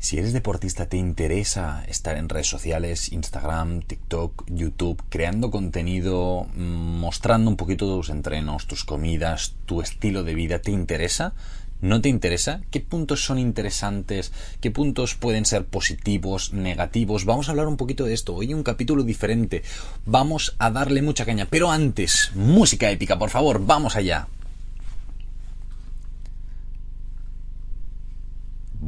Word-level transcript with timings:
Si 0.00 0.16
eres 0.16 0.32
deportista, 0.32 0.86
te 0.86 0.96
interesa 0.96 1.84
estar 1.86 2.16
en 2.16 2.30
redes 2.30 2.48
sociales, 2.48 3.12
Instagram, 3.12 3.82
TikTok, 3.82 4.46
YouTube, 4.48 5.02
creando 5.10 5.50
contenido, 5.50 6.46
mm, 6.54 7.00
mostrando 7.00 7.50
un 7.50 7.58
poquito 7.58 7.84
tus 7.84 8.08
entrenos, 8.08 8.66
tus 8.66 8.86
comidas, 8.86 9.56
tu 9.66 9.82
estilo 9.82 10.24
de 10.24 10.34
vida, 10.34 10.60
¿te 10.60 10.70
interesa? 10.70 11.34
¿No 11.82 12.00
te 12.00 12.08
interesa? 12.08 12.62
¿Qué 12.70 12.80
puntos 12.80 13.26
son 13.26 13.38
interesantes? 13.38 14.32
¿Qué 14.62 14.70
puntos 14.70 15.16
pueden 15.16 15.44
ser 15.44 15.66
positivos, 15.66 16.54
negativos? 16.54 17.26
Vamos 17.26 17.48
a 17.48 17.50
hablar 17.52 17.68
un 17.68 17.76
poquito 17.76 18.06
de 18.06 18.14
esto. 18.14 18.34
Hoy 18.34 18.54
un 18.54 18.62
capítulo 18.62 19.02
diferente. 19.02 19.62
Vamos 20.06 20.56
a 20.58 20.70
darle 20.70 21.02
mucha 21.02 21.26
caña. 21.26 21.46
Pero 21.50 21.70
antes, 21.70 22.32
música 22.34 22.90
épica, 22.90 23.18
por 23.18 23.28
favor, 23.28 23.66
vamos 23.66 23.96
allá. 23.96 24.28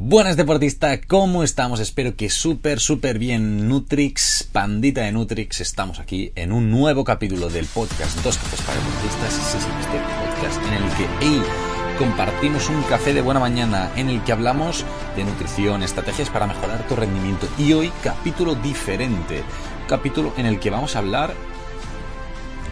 Buenas 0.05 0.35
deportista, 0.35 0.99
¿cómo 0.99 1.43
estamos? 1.43 1.79
Espero 1.79 2.17
que 2.17 2.29
súper, 2.29 2.81
súper 2.81 3.19
bien. 3.19 3.69
Nutrix, 3.69 4.49
pandita 4.51 4.99
de 4.99 5.13
Nutrix, 5.13 5.61
estamos 5.61 5.99
aquí 5.99 6.33
en 6.35 6.51
un 6.51 6.69
nuevo 6.69 7.05
capítulo 7.05 7.47
del 7.47 7.65
podcast 7.67 8.21
Dos 8.21 8.37
Cafés 8.37 8.61
para 8.63 8.79
Deportistas. 8.79 9.31
Sí, 9.31 9.57
sí, 9.61 9.67
este 9.79 9.99
podcast 10.19 10.61
en 10.67 10.73
el 10.73 10.89
que 10.97 11.97
compartimos 11.97 12.67
un 12.67 12.83
café 12.83 13.13
de 13.13 13.21
buena 13.21 13.39
mañana, 13.39 13.93
en 13.95 14.09
el 14.09 14.21
que 14.25 14.33
hablamos 14.33 14.83
de 15.15 15.23
nutrición, 15.23 15.83
estrategias 15.83 16.29
para 16.29 16.47
mejorar 16.47 16.85
tu 16.85 16.97
rendimiento. 16.97 17.47
Y 17.57 17.71
hoy 17.71 17.89
capítulo 18.03 18.55
diferente, 18.55 19.41
capítulo 19.87 20.33
en 20.35 20.47
el 20.47 20.59
que 20.59 20.69
vamos 20.69 20.97
a 20.97 20.99
hablar 20.99 21.33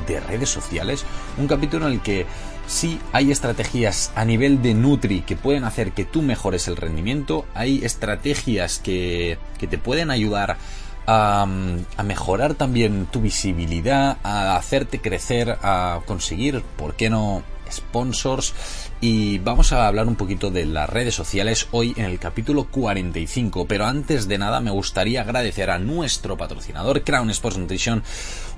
de 0.06 0.20
redes 0.20 0.50
sociales, 0.50 1.06
un 1.38 1.48
capítulo 1.48 1.88
en 1.88 1.94
el 1.94 2.02
que 2.02 2.26
sí 2.72 3.00
hay 3.12 3.32
estrategias 3.32 4.12
a 4.16 4.24
nivel 4.24 4.62
de 4.62 4.74
Nutri 4.74 5.22
que 5.22 5.36
pueden 5.36 5.66
hacer 5.66 5.92
que 5.92 6.06
tú 6.06 6.22
mejores 6.22 6.68
el 6.68 6.78
rendimiento, 6.78 7.46
hay 7.54 7.84
estrategias 7.84 8.80
que, 8.80 9.38
que 9.60 9.68
te 9.68 9.78
pueden 9.78 10.10
ayudar 10.10 10.58
a, 11.06 11.46
mejorar 12.04 12.54
también 12.56 13.08
tu 13.08 13.22
visibilidad, 13.22 14.18
a 14.24 14.56
hacerte 14.56 15.00
crecer, 15.02 15.58
a 15.62 16.00
conseguir, 16.06 16.64
¿por 16.78 16.96
qué 16.96 17.10
no? 17.10 17.44
sponsors 17.72 18.54
y 19.04 19.40
vamos 19.40 19.74
a 19.74 19.88
hablar 19.88 20.08
un 20.08 20.16
poquito 20.16 20.52
de 20.52 20.68
las 20.68 20.88
redes 20.88 21.16
sociales 21.16 21.68
hoy 21.72 21.96
en 21.98 22.06
el 22.06 22.20
capítulo 22.20 22.66
45. 22.66 23.66
Pero 23.66 23.88
antes 23.88 24.28
de 24.28 24.38
nada 24.38 24.62
me 24.62 24.70
gustaría 24.70 25.22
agradecer 25.22 25.72
a 25.72 25.80
nuestro 25.80 26.38
patrocinador 26.38 27.04
Crown 27.04 27.32
Sports 27.32 27.58
Nutrition, 27.58 28.04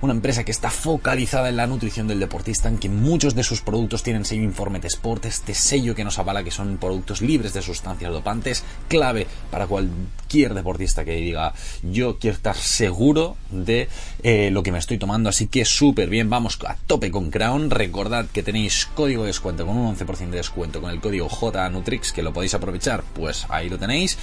una 0.01 0.11
empresa 0.11 0.43
que 0.43 0.51
está 0.51 0.69
focalizada 0.69 1.47
en 1.47 1.55
la 1.55 1.65
nutrición 1.65 2.09
del 2.09 2.19
deportista, 2.19 2.67
en 2.67 2.77
que 2.77 2.89
muchos 2.89 3.35
de 3.35 3.43
sus 3.43 3.61
productos 3.61 4.03
tienen 4.03 4.25
sello 4.25 4.43
Informe 4.43 4.81
de 4.81 4.89
Sport, 4.89 5.25
este 5.25 5.53
sello 5.53 5.95
que 5.95 6.03
nos 6.03 6.19
avala 6.19 6.43
que 6.43 6.51
son 6.51 6.77
productos 6.77 7.21
libres 7.21 7.53
de 7.53 7.61
sustancias 7.61 8.11
dopantes, 8.11 8.65
clave 8.89 9.25
para 9.49 9.65
cualquier 9.65 10.53
deportista 10.53 11.05
que 11.05 11.15
diga 11.15 11.53
yo 11.83 12.19
quiero 12.19 12.35
estar 12.35 12.57
seguro 12.57 13.37
de 13.49 13.87
eh, 14.23 14.51
lo 14.51 14.63
que 14.63 14.71
me 14.71 14.77
estoy 14.77 14.97
tomando, 14.97 15.29
así 15.29 15.47
que 15.47 15.65
súper 15.65 16.09
bien, 16.09 16.29
vamos 16.29 16.57
a 16.65 16.77
tope 16.87 17.11
con 17.11 17.29
Crown, 17.29 17.69
recordad 17.69 18.25
que 18.25 18.41
tenéis 18.41 18.87
código 18.95 19.23
de 19.23 19.27
descuento 19.27 19.65
con 19.65 19.75
un 19.75 19.95
11% 19.95 20.29
de 20.29 20.37
descuento 20.37 20.81
con 20.81 20.91
el 20.91 21.01
código 21.01 21.27
JNutrix, 21.27 22.13
que 22.13 22.23
lo 22.23 22.31
podéis 22.31 22.53
aprovechar, 22.53 23.03
pues 23.13 23.45
ahí 23.49 23.69
lo 23.69 23.77
tenéis. 23.77 24.17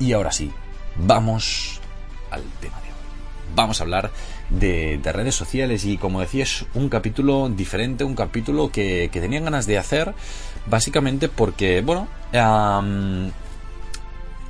Y 0.00 0.14
ahora 0.14 0.32
sí, 0.32 0.50
vamos 0.96 1.80
al 2.30 2.42
tema 2.60 2.80
de 2.80 2.88
hoy. 2.88 2.94
Vamos 3.54 3.80
a 3.80 3.84
hablar 3.84 4.10
de, 4.48 4.98
de 5.02 5.12
redes 5.12 5.34
sociales 5.34 5.84
y 5.84 5.98
como 5.98 6.20
decía 6.20 6.44
es 6.44 6.64
un 6.72 6.88
capítulo 6.88 7.50
diferente, 7.50 8.04
un 8.04 8.14
capítulo 8.14 8.70
que, 8.70 9.10
que 9.12 9.20
tenían 9.20 9.44
ganas 9.44 9.66
de 9.66 9.76
hacer, 9.76 10.14
básicamente 10.66 11.28
porque, 11.28 11.82
bueno, 11.82 12.08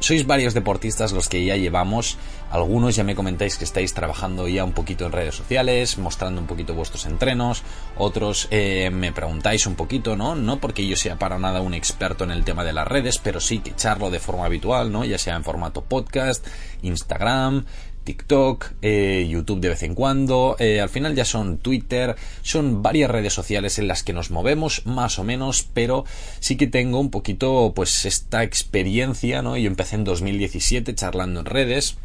sois 0.01 0.27
varios 0.27 0.55
deportistas 0.55 1.13
los 1.13 1.29
que 1.29 1.45
ya 1.45 1.57
llevamos. 1.57 2.19
Algunos 2.51 2.95
ya 2.95 3.05
me 3.05 3.15
comentáis 3.15 3.57
que 3.57 3.65
estáis 3.65 3.93
trabajando 3.93 4.47
ya 4.49 4.65
un 4.65 4.73
poquito 4.73 5.07
en 5.07 5.13
redes 5.13 5.35
sociales, 5.35 5.99
mostrando 5.99 6.41
un 6.41 6.47
poquito 6.47 6.75
vuestros 6.75 7.07
entrenos. 7.07 7.63
Otros 7.97 8.49
eh, 8.51 8.91
me 8.91 9.13
preguntáis 9.13 9.67
un 9.67 9.75
poquito, 9.75 10.17
¿no? 10.17 10.35
No 10.35 10.59
porque 10.61 10.87
yo 10.87 10.97
sea 10.97 11.19
para 11.19 11.39
nada 11.39 11.61
un 11.61 11.75
experto 11.75 12.25
en 12.25 12.31
el 12.31 12.45
tema 12.45 12.65
de 12.65 12.73
las 12.73 12.87
redes, 12.87 13.19
pero 13.19 13.41
sí 13.41 13.59
que 13.59 13.71
echarlo 13.71 14.11
de 14.11 14.21
forma 14.21 14.47
habitual, 14.47 14.93
¿no? 14.93 15.05
Ya 15.05 15.19
sea 15.19 15.37
en 15.37 15.45
formato 15.45 15.83
podcast, 15.83 16.47
Instagram, 16.83 17.65
TikTok, 18.07 18.73
eh, 18.81 19.27
YouTube 19.29 19.61
de 19.61 19.69
vez 19.69 19.83
en 19.83 19.95
cuando, 19.95 20.57
eh, 20.59 20.81
al 20.81 20.89
final 20.89 21.15
ya 21.15 21.27
son 21.27 21.59
Twitter, 21.59 22.17
son 22.41 22.83
varias 22.83 23.11
redes 23.11 23.35
sociales 23.35 23.79
en 23.79 23.89
las 23.89 24.03
que 24.03 24.15
nos 24.15 24.31
movemos 24.31 24.87
más 24.87 25.19
o 25.19 25.25
menos, 25.25 25.69
pero 25.75 26.05
sí 26.41 26.57
que 26.57 26.69
tengo 26.69 27.01
un 27.01 27.11
poquito 27.11 27.73
pues 27.75 28.07
esta 28.07 28.45
experiencia, 28.45 29.43
¿no? 29.43 29.57
Yo 29.59 29.67
empecé 29.67 29.97
en 29.97 30.05
2017 30.05 30.95
charlando 30.95 31.41
en 31.41 31.47
redes, 31.47 31.99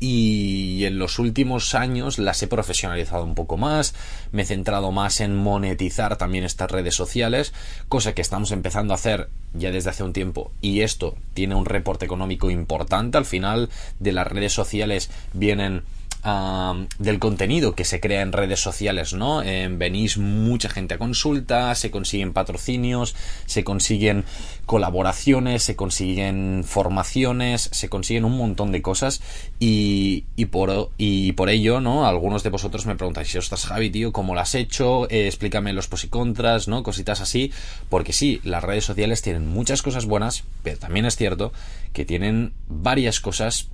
y 0.00 0.84
en 0.86 0.98
los 0.98 1.18
últimos 1.18 1.74
años 1.74 2.18
las 2.18 2.42
he 2.42 2.46
profesionalizado 2.46 3.22
un 3.22 3.34
poco 3.34 3.58
más, 3.58 3.94
me 4.32 4.42
he 4.42 4.46
centrado 4.46 4.90
más 4.90 5.20
en 5.20 5.36
monetizar 5.36 6.16
también 6.16 6.44
estas 6.44 6.70
redes 6.70 6.94
sociales, 6.94 7.52
cosa 7.88 8.14
que 8.14 8.22
estamos 8.22 8.50
empezando 8.50 8.94
a 8.94 8.96
hacer 8.96 9.28
ya 9.52 9.70
desde 9.70 9.90
hace 9.90 10.02
un 10.02 10.14
tiempo 10.14 10.52
y 10.62 10.80
esto 10.80 11.16
tiene 11.34 11.54
un 11.54 11.66
reporte 11.66 12.06
económico 12.06 12.50
importante, 12.50 13.18
al 13.18 13.26
final 13.26 13.68
de 13.98 14.12
las 14.12 14.26
redes 14.26 14.54
sociales 14.54 15.10
vienen 15.34 15.82
Del 16.22 17.18
contenido 17.18 17.74
que 17.74 17.86
se 17.86 17.98
crea 17.98 18.20
en 18.20 18.32
redes 18.32 18.60
sociales, 18.60 19.14
¿no? 19.14 19.42
Eh, 19.42 19.68
venís 19.72 20.18
mucha 20.18 20.68
gente 20.68 20.94
a 20.94 20.98
consulta, 20.98 21.74
se 21.74 21.90
consiguen 21.90 22.34
patrocinios, 22.34 23.14
se 23.46 23.64
consiguen 23.64 24.24
colaboraciones, 24.66 25.62
se 25.62 25.76
consiguen 25.76 26.62
formaciones, 26.66 27.70
se 27.72 27.88
consiguen 27.88 28.26
un 28.26 28.36
montón 28.36 28.70
de 28.70 28.82
cosas 28.82 29.22
y, 29.58 30.26
y, 30.36 30.46
por, 30.46 30.90
y 30.98 31.32
por 31.32 31.48
ello, 31.48 31.80
¿no? 31.80 32.06
Algunos 32.06 32.42
de 32.42 32.50
vosotros 32.50 32.84
me 32.84 32.96
preguntáis, 32.96 33.34
ostras 33.36 33.64
Javi, 33.64 33.90
tío, 33.90 34.12
¿cómo 34.12 34.34
lo 34.34 34.40
has 34.40 34.54
hecho? 34.54 35.08
Eh, 35.10 35.26
explícame 35.26 35.72
los 35.72 35.88
pros 35.88 36.04
y 36.04 36.08
contras, 36.08 36.68
¿no? 36.68 36.82
Cositas 36.82 37.22
así, 37.22 37.50
porque 37.88 38.12
sí, 38.12 38.40
las 38.44 38.62
redes 38.62 38.84
sociales 38.84 39.22
tienen 39.22 39.48
muchas 39.48 39.80
cosas 39.80 40.04
buenas, 40.04 40.44
pero 40.62 40.78
también 40.78 41.06
es 41.06 41.16
cierto 41.16 41.52
que 41.94 42.04
tienen 42.04 42.52
varias 42.68 43.20
cosas 43.20 43.68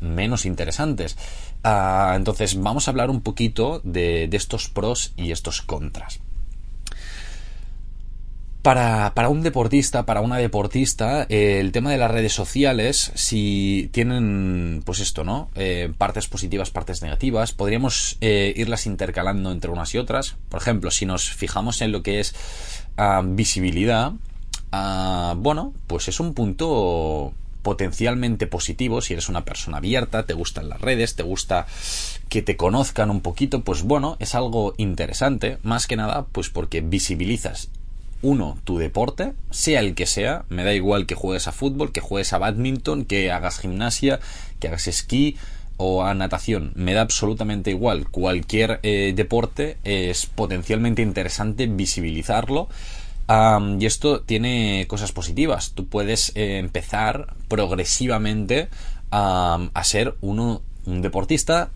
menos 0.00 0.46
interesantes. 0.46 1.16
Uh, 1.64 2.14
entonces 2.14 2.60
vamos 2.60 2.88
a 2.88 2.90
hablar 2.90 3.10
un 3.10 3.20
poquito 3.20 3.80
de, 3.84 4.28
de, 4.28 4.36
estos 4.36 4.68
pros 4.68 5.12
y 5.16 5.30
estos 5.30 5.62
contras. 5.62 6.20
Para, 8.62 9.14
para, 9.14 9.30
un 9.30 9.40
deportista, 9.40 10.04
para 10.04 10.20
una 10.20 10.36
deportista, 10.36 11.22
el 11.30 11.72
tema 11.72 11.92
de 11.92 11.96
las 11.96 12.10
redes 12.10 12.34
sociales, 12.34 13.10
si 13.14 13.88
tienen, 13.90 14.82
pues 14.84 15.00
esto, 15.00 15.24
¿no? 15.24 15.48
Eh, 15.54 15.90
partes 15.96 16.28
positivas, 16.28 16.68
partes 16.68 17.00
negativas, 17.00 17.52
podríamos 17.52 18.18
eh, 18.20 18.52
irlas 18.54 18.84
intercalando 18.84 19.50
entre 19.50 19.70
unas 19.70 19.94
y 19.94 19.98
otras. 19.98 20.36
Por 20.50 20.60
ejemplo, 20.60 20.90
si 20.90 21.06
nos 21.06 21.30
fijamos 21.30 21.80
en 21.80 21.90
lo 21.90 22.02
que 22.02 22.20
es 22.20 22.34
uh, 22.98 23.24
visibilidad, 23.24 24.12
uh, 24.74 25.34
bueno, 25.36 25.72
pues 25.86 26.08
es 26.08 26.20
un 26.20 26.34
punto 26.34 27.32
potencialmente 27.62 28.46
positivo, 28.46 29.00
si 29.00 29.12
eres 29.12 29.28
una 29.28 29.44
persona 29.44 29.78
abierta, 29.78 30.26
te 30.26 30.34
gustan 30.34 30.68
las 30.68 30.80
redes, 30.80 31.14
te 31.14 31.22
gusta 31.22 31.66
que 32.28 32.42
te 32.42 32.56
conozcan 32.56 33.10
un 33.10 33.20
poquito, 33.20 33.62
pues 33.62 33.82
bueno, 33.82 34.16
es 34.20 34.34
algo 34.34 34.74
interesante, 34.76 35.58
más 35.62 35.86
que 35.86 35.96
nada, 35.96 36.26
pues 36.32 36.48
porque 36.48 36.80
visibilizas 36.80 37.68
uno, 38.22 38.58
tu 38.64 38.78
deporte, 38.78 39.32
sea 39.50 39.80
el 39.80 39.94
que 39.94 40.06
sea, 40.06 40.44
me 40.48 40.64
da 40.64 40.74
igual 40.74 41.06
que 41.06 41.14
juegues 41.14 41.48
a 41.48 41.52
fútbol, 41.52 41.92
que 41.92 42.00
juegues 42.00 42.32
a 42.32 42.38
badminton, 42.38 43.04
que 43.04 43.32
hagas 43.32 43.58
gimnasia, 43.58 44.20
que 44.58 44.68
hagas 44.68 44.88
esquí 44.88 45.36
o 45.78 46.04
a 46.04 46.12
natación, 46.12 46.72
me 46.74 46.92
da 46.92 47.00
absolutamente 47.00 47.70
igual, 47.70 48.08
cualquier 48.10 48.80
eh, 48.82 49.14
deporte 49.16 49.78
es 49.84 50.26
potencialmente 50.26 51.00
interesante 51.00 51.66
visibilizarlo 51.66 52.68
Y 53.78 53.86
esto 53.86 54.22
tiene 54.22 54.86
cosas 54.88 55.12
positivas. 55.12 55.72
Tú 55.72 55.86
puedes 55.86 56.32
eh, 56.34 56.58
empezar 56.58 57.34
progresivamente 57.46 58.68
um, 59.12 59.70
a 59.72 59.84
ser 59.84 60.16
uno, 60.20 60.62
un 60.84 61.00
deportista 61.00 61.70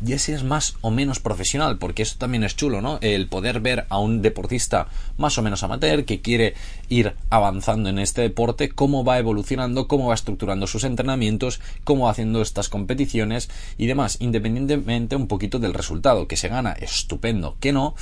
ya 0.00 0.18
seas 0.18 0.42
más 0.44 0.76
o 0.82 0.90
menos 0.90 1.20
profesional, 1.20 1.78
porque 1.78 2.02
eso 2.02 2.16
también 2.18 2.44
es 2.44 2.56
chulo, 2.56 2.82
¿no? 2.82 2.98
El 3.00 3.28
poder 3.28 3.60
ver 3.60 3.86
a 3.88 3.98
un 3.98 4.20
deportista 4.20 4.88
más 5.16 5.38
o 5.38 5.42
menos 5.42 5.62
amateur 5.62 6.04
que 6.04 6.20
quiere 6.20 6.54
ir 6.88 7.14
avanzando 7.30 7.88
en 7.88 7.98
este 7.98 8.22
deporte, 8.22 8.68
cómo 8.68 9.04
va 9.04 9.18
evolucionando, 9.18 9.88
cómo 9.88 10.08
va 10.08 10.14
estructurando 10.14 10.66
sus 10.66 10.84
entrenamientos, 10.84 11.60
cómo 11.84 12.04
va 12.04 12.10
haciendo 12.10 12.42
estas 12.42 12.68
competiciones 12.68 13.48
y 13.78 13.86
demás, 13.86 14.18
independientemente 14.20 15.16
un 15.16 15.28
poquito 15.28 15.58
del 15.58 15.74
resultado, 15.74 16.28
que 16.28 16.36
se 16.36 16.48
gana, 16.48 16.72
estupendo, 16.72 17.56
que 17.60 17.72
no, 17.72 17.94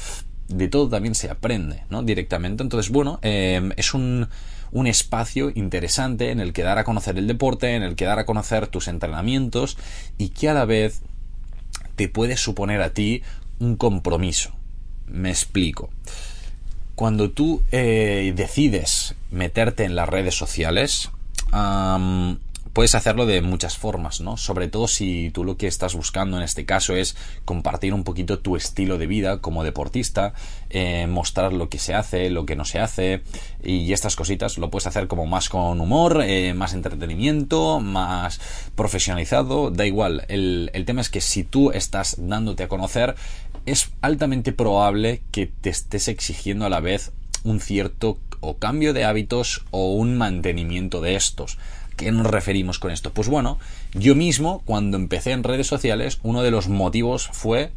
de 0.53 0.69
todo 0.69 0.89
también 0.89 1.15
se 1.15 1.31
aprende, 1.31 1.85
¿no? 1.91 2.03
Directamente. 2.03 2.63
Entonces, 2.63 2.91
bueno, 2.91 3.19
eh, 3.23 3.71
es 3.77 3.95
un, 3.95 4.29
un 4.73 4.87
espacio 4.87 5.53
interesante 5.55 6.31
en 6.31 6.41
el 6.41 6.53
que 6.53 6.63
dar 6.63 6.79
a 6.79 6.85
conocer 6.85 7.19
el 7.19 7.27
deporte, 7.27 7.77
en 7.77 7.83
el 7.83 7.95
que 7.95 8.07
dar 8.07 8.19
a 8.19 8.27
conocer 8.27 8.67
tus 8.67 8.89
entrenamientos 8.89 9.77
y 10.19 10.31
que 10.31 10.49
a 10.49 10.55
la 10.55 10.65
vez 10.65 11.03
te 11.97 12.09
puede 12.09 12.37
suponer 12.37 12.81
a 12.81 12.91
ti 12.91 13.23
un 13.59 13.77
compromiso. 13.77 14.55
Me 15.07 15.31
explico. 15.31 15.91
Cuando 16.95 17.31
tú 17.31 17.63
eh, 17.71 18.33
decides 18.35 19.15
meterte 19.31 19.85
en 19.85 19.95
las 19.95 20.09
redes 20.09 20.35
sociales, 20.35 21.11
puedes 22.73 22.95
hacerlo 22.95 23.27
de 23.27 23.43
muchas 23.43 23.77
formas, 23.77 24.21
¿no? 24.21 24.37
Sobre 24.37 24.69
todo 24.69 24.89
si 24.89 25.31
tú 25.31 25.45
lo 25.45 25.57
que 25.57 25.67
estás 25.67 25.95
buscando 25.95 26.37
en 26.37 26.43
este 26.43 26.65
caso 26.65 26.95
es 26.95 27.17
compartir 27.45 27.95
un 27.95 28.05
poquito 28.05 28.39
tu 28.39 28.57
estilo 28.57 28.99
de 28.99 29.07
vida 29.07 29.41
como 29.41 29.65
deportista, 29.65 30.33
eh, 30.71 31.07
mostrar 31.07 31.53
lo 31.53 31.69
que 31.69 31.79
se 31.79 31.95
hace, 31.95 32.31
lo 32.31 32.47
que 32.47 32.57
no 32.57 32.65
se 32.65 32.79
hace 32.79 33.23
y 33.63 33.93
estas 33.93 34.17
cositas. 34.17 34.59
Lo 34.59 34.71
puedes 34.71 34.87
hacer 34.87 35.07
como 35.07 35.27
más 35.27 35.49
con 35.49 35.81
humor, 35.81 36.23
eh, 36.25 36.55
más 36.55 36.73
entretenimiento, 36.73 37.81
más 37.81 38.41
profesionalizado, 38.75 39.71
da 39.71 39.87
igual. 39.87 40.25
El, 40.29 40.71
el 40.73 40.85
tema 40.85 41.01
es 41.03 41.11
que 41.11 41.21
si 41.21 41.45
tú 41.45 41.71
estás 41.73 42.17
dándote 42.19 42.63
a 42.63 42.69
conocer, 42.69 43.15
es 43.67 43.91
altamente 44.01 44.53
probable 44.53 45.23
que 45.31 45.47
te 45.47 45.71
estés 45.71 46.09
exigiendo 46.09 46.67
a 46.67 46.71
la 46.71 46.81
vez 46.81 47.13
un 47.45 47.61
cierto 47.61 48.19
o 48.41 48.57
cambio 48.57 48.93
de 48.93 49.05
hábitos 49.05 49.65
o 49.71 49.95
un 49.95 50.17
mantenimiento 50.17 51.01
de 51.01 51.15
estos. 51.15 51.59
¿Qué 51.97 52.11
nos 52.13 52.27
referimos 52.27 52.79
con 52.79 52.91
esto? 52.91 53.13
Pues 53.13 53.29
bueno, 53.29 53.59
yo 53.95 54.15
mismo 54.15 54.63
cuando 54.65 54.97
empecé 54.97 55.33
en 55.33 55.45
redes 55.45 55.67
sociales, 55.67 56.19
uno 56.23 56.43
de 56.43 56.51
los 56.51 56.69
motivos 56.69 57.29
fue 57.33 57.73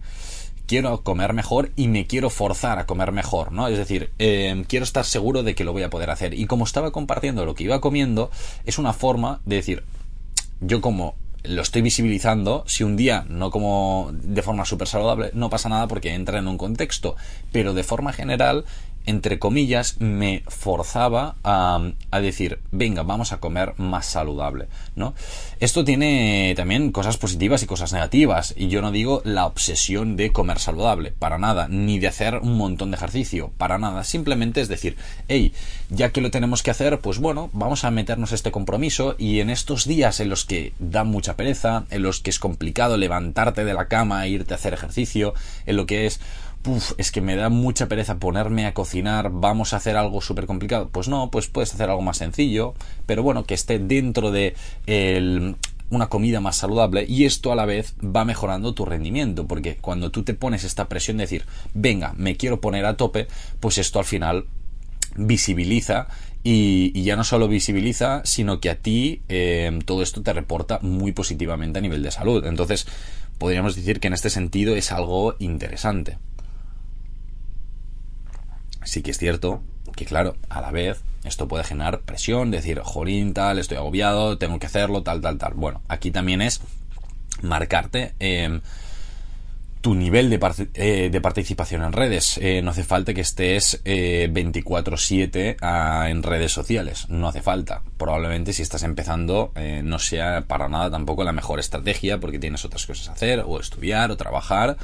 quiero 0.68 1.02
comer 1.02 1.34
mejor 1.34 1.72
y 1.76 1.88
me 1.88 2.08
quiero 2.08 2.30
forzar 2.30 2.80
a 2.80 2.86
comer 2.86 3.12
mejor, 3.12 3.52
¿no? 3.52 3.68
Es 3.68 3.78
decir, 3.78 4.12
em, 4.18 4.64
quiero 4.64 4.84
estar 4.84 5.06
seguro 5.06 5.44
de 5.44 5.56
que 5.56 5.64
lo 5.64 5.74
voy 5.74 5.84
a 5.84 5.90
poder 5.90 6.10
hacer. 6.10 6.34
Y 6.34 6.46
como 6.46 6.66
estaba 6.66 6.92
compartiendo 6.92 7.46
lo 7.46 7.56
que 7.56 7.66
iba 7.66 7.82
comiendo, 7.82 8.32
es 8.66 8.78
una 8.78 8.94
forma 8.94 9.42
de 9.46 9.58
decir, 9.58 9.84
yo 10.62 10.82
como 10.82 11.16
lo 11.48 11.62
estoy 11.62 11.82
visibilizando, 11.82 12.64
si 12.68 12.84
un 12.84 12.96
día 12.96 13.26
no 13.30 13.52
como 13.52 14.10
de 14.12 14.42
forma 14.42 14.66
súper 14.66 14.88
saludable, 14.88 15.30
no 15.34 15.50
pasa 15.50 15.70
nada 15.70 15.88
porque 15.88 16.14
entra 16.14 16.40
en 16.40 16.48
un 16.48 16.58
contexto, 16.58 17.16
pero 17.52 17.74
de 17.74 17.84
forma 17.84 18.14
general 18.14 18.66
entre 19.06 19.40
comillas, 19.40 19.98
me 20.00 20.44
forzaba 20.48 21.36
a, 21.44 21.92
decir, 22.22 22.60
venga, 22.72 23.04
vamos 23.04 23.32
a 23.32 23.40
comer 23.40 23.74
más 23.78 24.06
saludable, 24.06 24.68
¿no? 24.96 25.14
Esto 25.60 25.84
tiene 25.84 26.54
también 26.56 26.92
cosas 26.92 27.18
positivas 27.18 27.64
y 27.64 27.68
cosas 27.68 27.94
negativas, 27.94 28.54
y 28.58 28.68
yo 28.68 28.82
no 28.82 28.92
digo 28.92 29.22
la 29.24 29.46
obsesión 29.46 30.16
de 30.16 30.32
comer 30.32 30.60
saludable, 30.60 31.12
para 31.12 31.38
nada, 31.38 31.68
ni 31.68 32.00
de 32.00 32.08
hacer 32.08 32.38
un 32.38 32.58
montón 32.58 32.92
de 32.92 32.98
ejercicio, 32.98 33.52
para 33.58 33.78
nada, 33.78 34.04
simplemente 34.04 34.62
es 34.62 34.68
decir, 34.68 34.98
hey, 35.28 35.54
ya 35.90 36.12
que 36.12 36.22
lo 36.22 36.32
tenemos 36.32 36.64
que 36.64 36.72
hacer, 36.72 37.00
pues 37.00 37.20
bueno, 37.20 37.50
vamos 37.54 37.84
a 37.84 37.92
meternos 37.92 38.32
este 38.32 38.52
compromiso, 38.52 39.16
y 39.18 39.40
en 39.40 39.50
estos 39.50 39.86
días 39.86 40.20
en 40.20 40.30
los 40.30 40.46
que 40.46 40.74
da 40.80 41.04
mucha 41.04 41.36
pereza, 41.36 41.86
en 41.90 42.02
los 42.02 42.20
que 42.22 42.30
es 42.30 42.40
complicado 42.40 42.98
levantarte 42.98 43.66
de 43.66 43.74
la 43.74 43.88
cama 43.88 44.26
e 44.26 44.30
irte 44.30 44.54
a 44.54 44.58
hacer 44.58 44.74
ejercicio, 44.74 45.34
en 45.66 45.76
lo 45.76 45.86
que 45.86 46.06
es 46.06 46.20
es 46.98 47.12
que 47.12 47.22
me 47.22 47.36
da 47.36 47.50
mucha 47.50 47.88
pereza 47.88 48.18
ponerme 48.18 48.66
a 48.66 48.74
cocinar, 48.74 49.30
vamos 49.32 49.74
a 49.74 49.78
hacer 49.78 49.98
algo 49.98 50.22
súper 50.22 50.46
complicado. 50.46 50.90
Pues 50.90 51.08
no, 51.08 51.30
pues 51.32 51.48
puedes 51.48 51.74
hacer 51.74 51.90
algo 51.90 52.02
más 52.02 52.18
sencillo, 52.18 52.74
pero 53.06 53.24
bueno, 53.24 53.46
que 53.46 53.54
esté 53.54 53.80
dentro 53.80 54.32
de 54.32 54.56
una 55.90 56.08
comida 56.08 56.42
más 56.42 56.58
saludable 56.58 57.06
y 57.08 57.26
esto 57.26 57.52
a 57.52 57.56
la 57.56 57.66
vez 57.66 57.96
va 58.04 58.26
mejorando 58.26 58.74
tu 58.74 58.86
rendimiento, 58.86 59.48
porque 59.48 59.78
cuando 59.78 60.12
tú 60.12 60.24
te 60.24 60.34
pones 60.34 60.64
esta 60.64 60.90
presión 60.90 61.18
de 61.18 61.24
decir, 61.24 61.46
venga, 61.74 62.14
me 62.18 62.38
quiero 62.38 62.60
poner 62.60 62.86
a 62.86 62.98
tope, 62.98 63.28
pues 63.60 63.78
esto 63.78 64.00
al 64.00 64.06
final 64.06 64.46
visibiliza 65.16 66.08
y, 66.44 67.02
ya 67.04 67.16
no 67.16 67.24
solo 67.24 67.48
visibiliza, 67.48 68.22
sino 68.26 68.60
que 68.60 68.70
a 68.70 68.76
ti 68.76 69.22
eh, 69.30 69.80
todo 69.86 70.04
esto 70.04 70.22
te 70.22 70.34
reporta 70.34 70.80
muy 70.82 71.12
positivamente 71.12 71.80
a 71.80 71.82
nivel 71.82 72.04
de 72.04 72.12
salud. 72.12 72.46
Entonces, 72.46 72.86
podríamos 73.38 73.76
decir 73.76 74.00
que 74.00 74.08
en 74.08 74.14
este 74.14 74.30
sentido 74.30 74.76
es 74.76 74.92
algo 74.92 75.36
interesante 75.40 76.18
sí 78.86 79.02
que 79.02 79.12
es 79.12 79.18
cierto 79.18 79.62
que, 79.96 80.06
claro, 80.06 80.36
a 80.50 80.62
la 80.62 80.72
vez 80.72 81.02
esto 81.24 81.48
puede 81.48 81.64
generar 81.64 82.02
presión, 82.02 82.52
decir, 82.52 82.80
jolín, 82.84 83.34
tal, 83.34 83.60
estoy 83.60 83.78
agobiado, 83.78 84.38
tengo 84.38 84.60
que 84.60 84.68
hacerlo, 84.68 85.04
tal, 85.04 85.22
tal, 85.22 85.38
tal. 85.38 85.54
Bueno, 85.54 85.82
aquí 85.88 86.12
también 86.12 86.42
es 86.42 86.62
marcarte 87.42 88.14
em, 88.20 88.62
tu 89.82 89.96
nivel 89.96 90.30
de, 90.30 90.40
eh, 90.76 91.10
de, 91.12 91.22
participación 91.22 91.84
en 91.84 91.94
redes. 91.94 92.40
Eh, 92.42 92.62
no 92.62 92.72
hace 92.72 92.84
falta 92.84 93.14
que 93.14 93.22
estés 93.22 93.82
24/7 93.84 95.58
eh, 95.62 96.10
en 96.10 96.24
redes 96.24 96.52
sociales. 96.52 97.08
No 97.10 97.28
hace 97.28 97.42
falta. 97.42 97.82
Probablemente 97.98 98.54
si 98.54 98.62
estás 98.62 98.84
empezando 98.84 99.52
no 99.84 100.00
sea 100.00 100.42
para 100.42 100.70
nada 100.70 100.90
tampoco 100.90 101.24
la 101.24 101.32
mejor 101.32 101.60
estrategia 101.60 102.20
porque 102.20 102.40
tienes 102.40 102.66
otras 102.66 102.86
cosas 102.86 103.10
a 103.10 103.14
hacer 103.14 103.44
o 103.46 103.60
estudiar 103.60 104.12
o 104.12 104.18
trabajar 104.18 104.78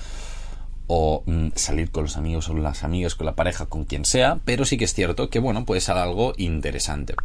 o 0.94 1.24
mm, 1.26 1.52
salir 1.56 1.90
con 1.90 2.04
los 2.04 2.18
amigos 2.18 2.50
o 2.50 2.54
las 2.54 2.84
amigas, 2.84 3.16
con 3.16 3.26
la 3.26 3.34
pareja, 3.34 3.68
con 3.68 3.86
quien 3.86 4.04
sea, 4.04 4.40
pero 4.44 4.66
sí 4.66 4.78
que 4.78 4.84
es 4.84 4.94
cierto 4.94 5.30
que, 5.30 5.40
bueno, 5.40 5.64
puede 5.64 5.80
ser 5.80 5.96
algo 5.96 6.34
interesante. 6.36 7.16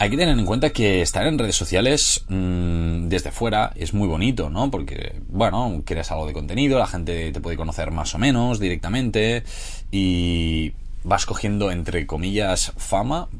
Hay 0.00 0.10
que 0.10 0.18
tener 0.18 0.38
en 0.38 0.44
cuenta 0.44 0.68
que 0.68 1.00
estar 1.00 1.26
en 1.26 1.38
redes 1.38 1.56
sociales 1.56 2.26
mmm, 2.28 3.08
desde 3.08 3.32
fuera 3.32 3.72
es 3.74 3.94
muy 3.94 4.06
bonito, 4.06 4.50
¿no? 4.50 4.70
Porque, 4.70 5.22
bueno, 5.28 5.80
creas 5.86 6.10
algo 6.10 6.26
de 6.26 6.34
contenido, 6.34 6.78
la 6.78 6.86
gente 6.86 7.32
te 7.32 7.40
puede 7.40 7.56
conocer 7.56 7.90
más 7.90 8.14
o 8.14 8.18
menos 8.18 8.60
directamente 8.60 9.42
y 9.90 10.74
vas 11.04 11.24
cogiendo, 11.24 11.70
entre 11.70 12.06
comillas, 12.06 12.74
fama, 12.76 13.30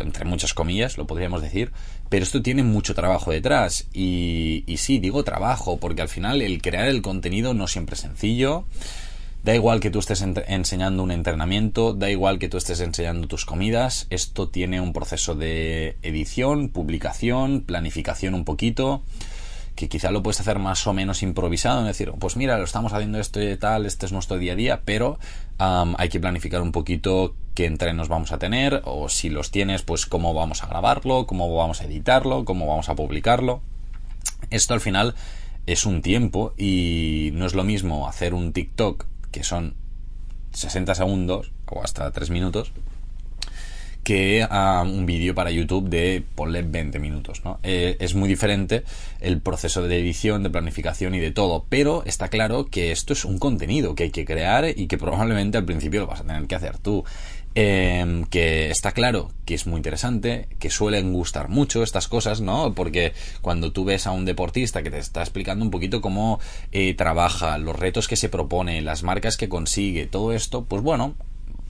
entre 0.00 0.24
muchas 0.24 0.54
comillas, 0.54 0.98
lo 0.98 1.06
podríamos 1.06 1.42
decir, 1.42 1.72
pero 2.08 2.22
esto 2.22 2.42
tiene 2.42 2.62
mucho 2.62 2.94
trabajo 2.94 3.30
detrás. 3.30 3.86
Y, 3.92 4.64
y 4.66 4.78
sí, 4.78 4.98
digo 4.98 5.24
trabajo, 5.24 5.78
porque 5.78 6.02
al 6.02 6.08
final 6.08 6.42
el 6.42 6.62
crear 6.62 6.88
el 6.88 7.02
contenido 7.02 7.54
no 7.54 7.66
siempre 7.66 7.94
es 7.94 8.00
sencillo. 8.00 8.64
Da 9.44 9.54
igual 9.54 9.80
que 9.80 9.90
tú 9.90 10.00
estés 10.00 10.20
enseñando 10.20 11.02
un 11.02 11.10
entrenamiento, 11.10 11.94
da 11.94 12.10
igual 12.10 12.38
que 12.38 12.48
tú 12.48 12.56
estés 12.56 12.80
enseñando 12.80 13.28
tus 13.28 13.46
comidas, 13.46 14.08
esto 14.10 14.48
tiene 14.48 14.80
un 14.80 14.92
proceso 14.92 15.36
de 15.36 15.96
edición, 16.02 16.68
publicación, 16.68 17.62
planificación 17.62 18.34
un 18.34 18.44
poquito 18.44 19.02
que 19.78 19.88
quizá 19.88 20.10
lo 20.10 20.24
puedes 20.24 20.40
hacer 20.40 20.58
más 20.58 20.84
o 20.88 20.92
menos 20.92 21.22
improvisado, 21.22 21.82
es 21.82 21.86
decir, 21.86 22.12
pues 22.18 22.36
mira, 22.36 22.58
lo 22.58 22.64
estamos 22.64 22.92
haciendo 22.92 23.20
esto 23.20 23.40
y 23.40 23.56
tal, 23.56 23.86
este 23.86 24.06
es 24.06 24.12
nuestro 24.12 24.36
día 24.36 24.54
a 24.54 24.56
día, 24.56 24.82
pero 24.84 25.20
hay 25.58 26.08
que 26.08 26.18
planificar 26.18 26.62
un 26.62 26.72
poquito 26.72 27.36
qué 27.54 27.66
entrenos 27.66 28.08
vamos 28.08 28.32
a 28.32 28.40
tener, 28.40 28.82
o 28.86 29.08
si 29.08 29.28
los 29.28 29.52
tienes, 29.52 29.82
pues 29.82 30.04
cómo 30.06 30.34
vamos 30.34 30.64
a 30.64 30.66
grabarlo, 30.66 31.28
cómo 31.28 31.54
vamos 31.54 31.80
a 31.80 31.84
editarlo, 31.84 32.44
cómo 32.44 32.66
vamos 32.66 32.88
a 32.88 32.96
publicarlo. 32.96 33.60
Esto 34.50 34.74
al 34.74 34.80
final 34.80 35.14
es 35.66 35.86
un 35.86 36.02
tiempo 36.02 36.54
y 36.56 37.30
no 37.34 37.46
es 37.46 37.54
lo 37.54 37.62
mismo 37.62 38.08
hacer 38.08 38.34
un 38.34 38.52
TikTok 38.52 39.06
que 39.30 39.44
son 39.44 39.76
60 40.54 40.96
segundos 40.96 41.52
o 41.66 41.84
hasta 41.84 42.10
3 42.10 42.30
minutos 42.30 42.72
que 44.08 44.42
a 44.48 44.80
un 44.86 45.04
vídeo 45.04 45.34
para 45.34 45.50
YouTube 45.50 45.90
de 45.90 46.24
ponle 46.34 46.62
20 46.62 46.98
minutos. 46.98 47.42
¿no? 47.44 47.58
Eh, 47.62 47.98
es 48.00 48.14
muy 48.14 48.26
diferente 48.26 48.82
el 49.20 49.42
proceso 49.42 49.82
de 49.82 50.00
edición, 50.00 50.42
de 50.42 50.48
planificación 50.48 51.14
y 51.14 51.18
de 51.18 51.30
todo, 51.30 51.66
pero 51.68 52.02
está 52.06 52.28
claro 52.28 52.68
que 52.70 52.90
esto 52.90 53.12
es 53.12 53.26
un 53.26 53.38
contenido 53.38 53.94
que 53.94 54.04
hay 54.04 54.10
que 54.10 54.24
crear 54.24 54.64
y 54.74 54.86
que 54.86 54.96
probablemente 54.96 55.58
al 55.58 55.66
principio 55.66 56.00
lo 56.00 56.06
vas 56.06 56.20
a 56.20 56.24
tener 56.24 56.46
que 56.46 56.54
hacer 56.54 56.78
tú. 56.78 57.04
Em, 57.54 58.24
que 58.24 58.70
está 58.70 58.92
claro 58.92 59.30
que 59.44 59.54
es 59.54 59.66
muy 59.66 59.76
interesante, 59.76 60.48
que 60.58 60.70
suelen 60.70 61.12
gustar 61.12 61.50
mucho 61.50 61.82
estas 61.82 62.08
cosas, 62.08 62.40
¿no? 62.40 62.72
Porque 62.74 63.12
cuando 63.42 63.72
tú 63.72 63.84
ves 63.84 64.06
a 64.06 64.12
un 64.12 64.24
deportista 64.24 64.82
que 64.82 64.90
te 64.90 64.98
está 64.98 65.20
explicando 65.20 65.66
un 65.66 65.70
poquito 65.70 66.00
cómo 66.00 66.40
eh, 66.72 66.94
trabaja, 66.94 67.58
los 67.58 67.76
retos 67.76 68.08
que 68.08 68.16
se 68.16 68.30
propone, 68.30 68.80
las 68.80 69.02
marcas 69.02 69.36
que 69.36 69.50
consigue, 69.50 70.06
todo 70.06 70.32
esto, 70.32 70.64
pues 70.64 70.82
bueno, 70.82 71.14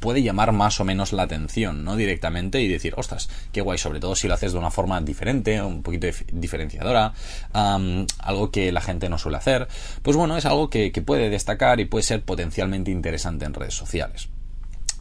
puede 0.00 0.23
llamar 0.23 0.52
más 0.52 0.81
o 0.81 0.85
menos 0.85 1.12
la 1.12 1.25
atención, 1.25 1.85
¿no? 1.85 1.97
Directamente 1.97 2.61
y 2.61 2.69
decir, 2.69 2.95
ostras, 2.97 3.28
qué 3.52 3.61
guay, 3.61 3.78
sobre 3.78 4.00
todo 4.00 4.14
si 4.17 4.28
lo 4.28 4.35
haces 4.35 4.52
de 4.52 4.59
una 4.59 4.71
forma 4.71 5.00
diferente, 5.00 5.61
un 5.61 5.83
poquito 5.83 6.07
diferenciadora, 6.33 7.12
algo 7.52 8.50
que 8.50 8.73
la 8.73 8.81
gente 8.81 9.09
no 9.09 9.19
suele 9.19 9.38
hacer. 9.38 9.69
Pues 10.02 10.17
bueno, 10.17 10.37
es 10.37 10.47
algo 10.47 10.71
que, 10.71 10.93
que 10.93 11.02
puede 11.02 11.31
destacar 11.31 11.81
y 11.81 11.85
puede 11.85 12.02
ser 12.02 12.23
potencialmente 12.23 12.90
interesante 12.90 13.45
en 13.45 13.55
redes 13.55 13.75
sociales. 13.75 14.28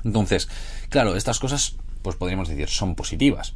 Entonces, 0.03 0.47
claro, 0.89 1.15
estas 1.15 1.39
cosas, 1.39 1.75
pues 2.01 2.15
podríamos 2.15 2.47
decir, 2.49 2.69
son 2.69 2.95
positivas. 2.95 3.53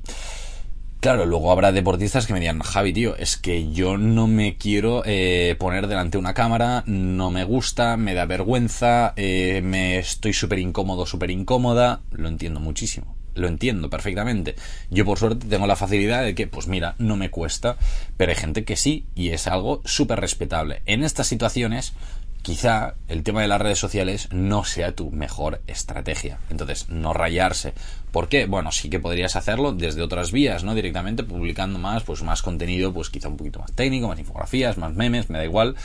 Claro, 1.01 1.25
luego 1.25 1.51
habrá 1.51 1.71
deportistas 1.71 2.27
que 2.27 2.33
me 2.33 2.39
digan, 2.39 2.59
Javi, 2.59 2.93
tío, 2.93 3.15
es 3.15 3.35
que 3.35 3.71
yo 3.71 3.97
no 3.97 4.27
me 4.27 4.57
quiero 4.57 5.01
eh, 5.03 5.55
poner 5.57 5.87
delante 5.87 6.11
de 6.11 6.19
una 6.19 6.35
cámara, 6.35 6.83
no 6.85 7.31
me 7.31 7.43
gusta, 7.43 7.97
me 7.97 8.13
da 8.13 8.25
vergüenza, 8.27 9.13
eh, 9.15 9.61
me 9.63 9.97
estoy 9.97 10.33
súper 10.33 10.59
incómodo, 10.59 11.07
súper 11.07 11.31
incómoda. 11.31 12.01
Lo 12.11 12.27
entiendo 12.27 12.59
muchísimo, 12.59 13.15
lo 13.33 13.47
entiendo 13.47 13.89
perfectamente. 13.89 14.53
Yo 14.91 15.03
por 15.03 15.17
suerte 15.17 15.47
tengo 15.47 15.65
la 15.65 15.75
facilidad 15.75 16.23
de 16.23 16.35
que, 16.35 16.45
pues 16.45 16.67
mira, 16.67 16.93
no 16.99 17.15
me 17.15 17.31
cuesta, 17.31 17.77
pero 18.15 18.31
hay 18.31 18.37
gente 18.37 18.63
que 18.63 18.75
sí, 18.75 19.07
y 19.15 19.29
es 19.29 19.47
algo 19.47 19.81
súper 19.85 20.19
respetable. 20.19 20.83
En 20.85 21.03
estas 21.03 21.25
situaciones, 21.25 21.93
quizá 22.41 22.95
el 23.07 23.23
tema 23.23 23.41
de 23.41 23.47
las 23.47 23.61
redes 23.61 23.79
sociales 23.79 24.29
no 24.31 24.63
sea 24.63 24.93
tu 24.93 25.11
mejor 25.11 25.61
estrategia. 25.67 26.39
Entonces, 26.49 26.89
no 26.89 27.13
rayarse. 27.13 27.73
¿Por 28.11 28.27
qué? 28.27 28.45
Bueno, 28.45 28.71
sí 28.71 28.89
que 28.89 28.99
podrías 28.99 29.35
hacerlo 29.35 29.71
desde 29.73 30.01
otras 30.01 30.31
vías, 30.31 30.63
¿no? 30.63 30.75
Directamente 30.75 31.23
publicando 31.23 31.79
más, 31.79 32.03
pues 32.03 32.23
más 32.23 32.41
contenido, 32.41 32.93
pues 32.93 33.09
quizá 33.09 33.29
un 33.29 33.37
poquito 33.37 33.59
más 33.59 33.71
técnico, 33.71 34.07
más 34.07 34.19
infografías, 34.19 34.77
más 34.77 34.93
memes, 34.93 35.29
me 35.29 35.37
da 35.37 35.45
igual. 35.45 35.75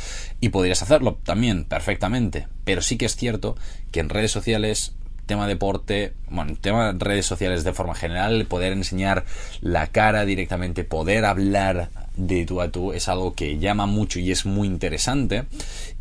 Y 0.40 0.48
podrías 0.48 0.82
hacerlo 0.82 1.18
también 1.22 1.64
perfectamente. 1.64 2.48
Pero 2.64 2.82
sí 2.82 2.96
que 2.96 3.06
es 3.06 3.16
cierto 3.16 3.56
que 3.92 4.00
en 4.00 4.08
redes 4.08 4.32
sociales 4.32 4.94
tema 5.26 5.48
deporte, 5.48 6.14
bueno, 6.30 6.56
tema 6.60 6.92
redes 6.96 7.26
sociales 7.26 7.64
de 7.64 7.72
forma 7.72 7.94
general, 7.94 8.46
poder 8.46 8.72
enseñar 8.72 9.24
la 9.60 9.88
cara 9.88 10.24
directamente, 10.24 10.84
poder 10.84 11.24
hablar 11.24 11.90
de 12.16 12.46
tú 12.46 12.60
a 12.60 12.70
tú 12.70 12.92
es 12.92 13.08
algo 13.08 13.34
que 13.34 13.58
llama 13.58 13.86
mucho 13.86 14.18
y 14.18 14.30
es 14.30 14.46
muy 14.46 14.66
interesante. 14.66 15.44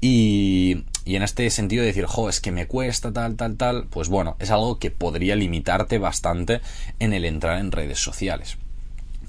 Y, 0.01 0.83
y 1.05 1.15
en 1.15 1.23
este 1.23 1.49
sentido 1.49 1.83
decir, 1.83 2.05
jo, 2.05 2.29
es 2.29 2.41
que 2.41 2.51
me 2.51 2.67
cuesta 2.67 3.11
tal, 3.11 3.35
tal, 3.35 3.57
tal, 3.57 3.87
pues 3.89 4.09
bueno, 4.09 4.35
es 4.39 4.51
algo 4.51 4.79
que 4.79 4.91
podría 4.91 5.35
limitarte 5.35 5.97
bastante 5.97 6.61
en 6.99 7.13
el 7.13 7.25
entrar 7.25 7.59
en 7.59 7.71
redes 7.71 7.99
sociales. 7.99 8.57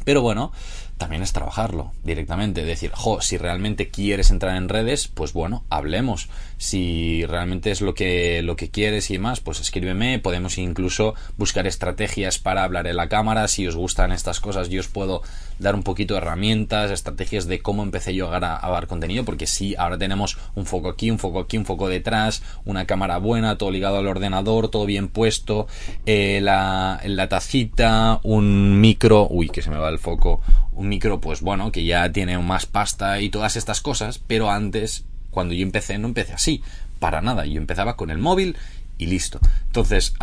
Pero 0.04 0.22
bueno, 0.22 0.52
también 0.98 1.22
es 1.22 1.32
trabajarlo 1.32 1.92
directamente. 2.04 2.64
Decir, 2.64 2.90
jo, 2.94 3.20
si 3.20 3.36
realmente 3.36 3.88
quieres 3.88 4.30
entrar 4.30 4.56
en 4.56 4.68
redes, 4.68 5.08
pues 5.08 5.32
bueno, 5.32 5.64
hablemos. 5.68 6.28
Si 6.58 7.24
realmente 7.26 7.70
es 7.70 7.82
lo 7.82 7.94
que, 7.94 8.42
lo 8.42 8.56
que 8.56 8.70
quieres 8.70 9.10
y 9.10 9.18
más, 9.18 9.40
pues 9.40 9.60
escríbeme. 9.60 10.18
Podemos 10.18 10.56
incluso 10.56 11.14
buscar 11.36 11.66
estrategias 11.66 12.38
para 12.38 12.64
hablar 12.64 12.86
en 12.86 12.96
la 12.96 13.08
cámara. 13.08 13.46
Si 13.48 13.66
os 13.66 13.76
gustan 13.76 14.10
estas 14.10 14.40
cosas, 14.40 14.70
yo 14.70 14.80
os 14.80 14.88
puedo 14.88 15.22
dar 15.58 15.74
un 15.74 15.82
poquito 15.82 16.14
de 16.14 16.18
herramientas, 16.18 16.90
estrategias 16.90 17.46
de 17.46 17.60
cómo 17.60 17.82
empecé 17.82 18.14
yo 18.14 18.32
a, 18.32 18.38
grabar 18.38 18.86
contenido. 18.86 19.24
Porque 19.24 19.46
sí, 19.46 19.74
ahora 19.76 19.98
tenemos 19.98 20.38
un 20.54 20.64
foco 20.64 20.88
aquí, 20.88 21.10
un 21.10 21.18
foco 21.18 21.40
aquí, 21.40 21.58
un 21.58 21.66
foco 21.66 21.88
detrás, 21.88 22.42
una 22.64 22.86
cámara 22.86 23.18
buena, 23.18 23.58
todo 23.58 23.70
ligado 23.70 23.98
al 23.98 24.06
ordenador, 24.06 24.68
todo 24.68 24.86
bien 24.86 25.08
puesto, 25.08 25.66
eh, 26.06 26.40
la, 26.42 27.00
la 27.04 27.28
tacita, 27.28 28.20
un 28.22 28.80
micro, 28.80 29.26
uy, 29.28 29.50
que 29.50 29.60
se 29.60 29.70
me 29.70 29.76
va 29.76 29.90
el 29.90 29.98
foco, 29.98 30.40
un 30.76 30.88
micro, 30.88 31.20
pues 31.20 31.40
bueno, 31.40 31.72
que 31.72 31.84
ya 31.84 32.12
tiene 32.12 32.38
más 32.38 32.66
pasta 32.66 33.20
y 33.20 33.30
todas 33.30 33.56
estas 33.56 33.80
cosas, 33.80 34.20
pero 34.24 34.50
antes, 34.50 35.04
cuando 35.30 35.54
yo 35.54 35.62
empecé, 35.62 35.98
no 35.98 36.06
empecé 36.06 36.34
así, 36.34 36.62
para 37.00 37.22
nada, 37.22 37.46
yo 37.46 37.58
empezaba 37.58 37.96
con 37.96 38.10
el 38.10 38.18
móvil 38.18 38.56
y 38.98 39.06
listo. 39.06 39.40
Entonces, 39.66 40.14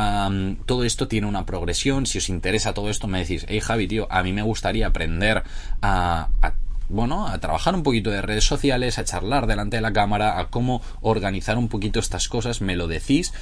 todo 0.66 0.84
esto 0.84 1.08
tiene 1.08 1.28
una 1.28 1.46
progresión, 1.46 2.06
si 2.06 2.20
os 2.20 2.30
interesa 2.30 2.74
todo 2.74 2.90
esto, 2.90 3.08
me 3.08 3.20
decís, 3.20 3.46
hey 3.50 3.60
Javi, 3.60 3.88
tío, 3.88 4.08
a 4.12 4.24
mí 4.24 4.32
me 4.32 4.44
gustaría 4.44 4.88
aprender 4.88 5.44
a, 5.82 6.30
bueno, 6.88 7.28
a 7.28 7.40
trabajar 7.40 7.74
un 7.74 7.84
poquito 7.84 8.12
de 8.12 8.22
redes 8.22 8.46
sociales, 8.46 9.00
a 9.00 9.04
charlar 9.04 9.48
delante 9.48 9.78
de 9.78 9.82
la 9.82 9.94
cámara, 9.94 10.40
a 10.40 10.50
cómo 10.50 10.82
organizar 11.02 11.58
un 11.58 11.68
poquito 11.68 12.00
estas 12.00 12.30
cosas, 12.30 12.62
me 12.62 12.76
lo 12.76 12.88
decís. 12.88 13.34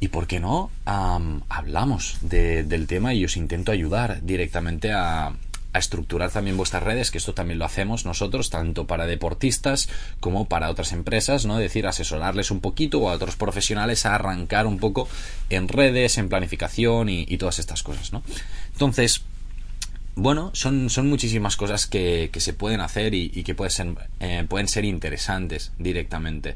Y 0.00 0.08
por 0.08 0.26
qué 0.26 0.40
no, 0.40 0.70
hablamos 0.84 2.18
del 2.20 2.86
tema 2.86 3.14
y 3.14 3.24
os 3.24 3.38
intento 3.38 3.72
ayudar 3.72 4.22
directamente 4.22 4.92
a, 4.92 5.32
a 5.74 5.78
estructurar 5.80 6.30
también 6.30 6.56
vuestras 6.56 6.84
redes, 6.84 7.10
que 7.10 7.18
esto 7.18 7.34
también 7.34 7.58
lo 7.58 7.64
hacemos 7.64 8.06
nosotros, 8.06 8.48
tanto 8.48 8.86
para 8.86 9.06
deportistas 9.06 9.88
como 10.20 10.48
para 10.48 10.70
otras 10.70 10.92
empresas, 10.92 11.46
¿no? 11.46 11.58
Es 11.58 11.64
decir, 11.64 11.86
asesorarles 11.86 12.52
un 12.52 12.60
poquito 12.60 13.00
o 13.00 13.10
a 13.10 13.12
otros 13.12 13.34
profesionales 13.34 14.06
a 14.06 14.14
arrancar 14.14 14.68
un 14.68 14.78
poco 14.78 15.08
en 15.50 15.66
redes, 15.66 16.16
en 16.16 16.28
planificación 16.28 17.08
y, 17.08 17.36
todas 17.38 17.58
estas 17.58 17.82
cosas, 17.82 18.12
¿no? 18.12 18.22
Entonces, 18.72 19.22
bueno, 20.14 20.50
son, 20.54 20.88
son 20.90 21.08
muchísimas 21.08 21.56
cosas 21.56 21.88
que, 21.88 22.30
se 22.36 22.52
pueden 22.52 22.80
hacer 22.80 23.12
y, 23.12 23.42
que 23.42 23.56
pueden 23.56 23.72
ser, 23.72 23.88
eh, 24.20 24.46
pueden 24.48 24.68
ser 24.68 24.84
interesantes 24.84 25.72
directamente. 25.80 26.54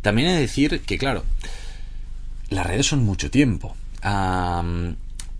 También 0.00 0.28
he 0.28 0.32
de 0.32 0.40
decir 0.40 0.80
que, 0.80 0.96
claro, 0.96 1.22
las 2.48 2.66
redes 2.66 2.86
son 2.86 3.04
mucho 3.04 3.30
tiempo. 3.30 3.76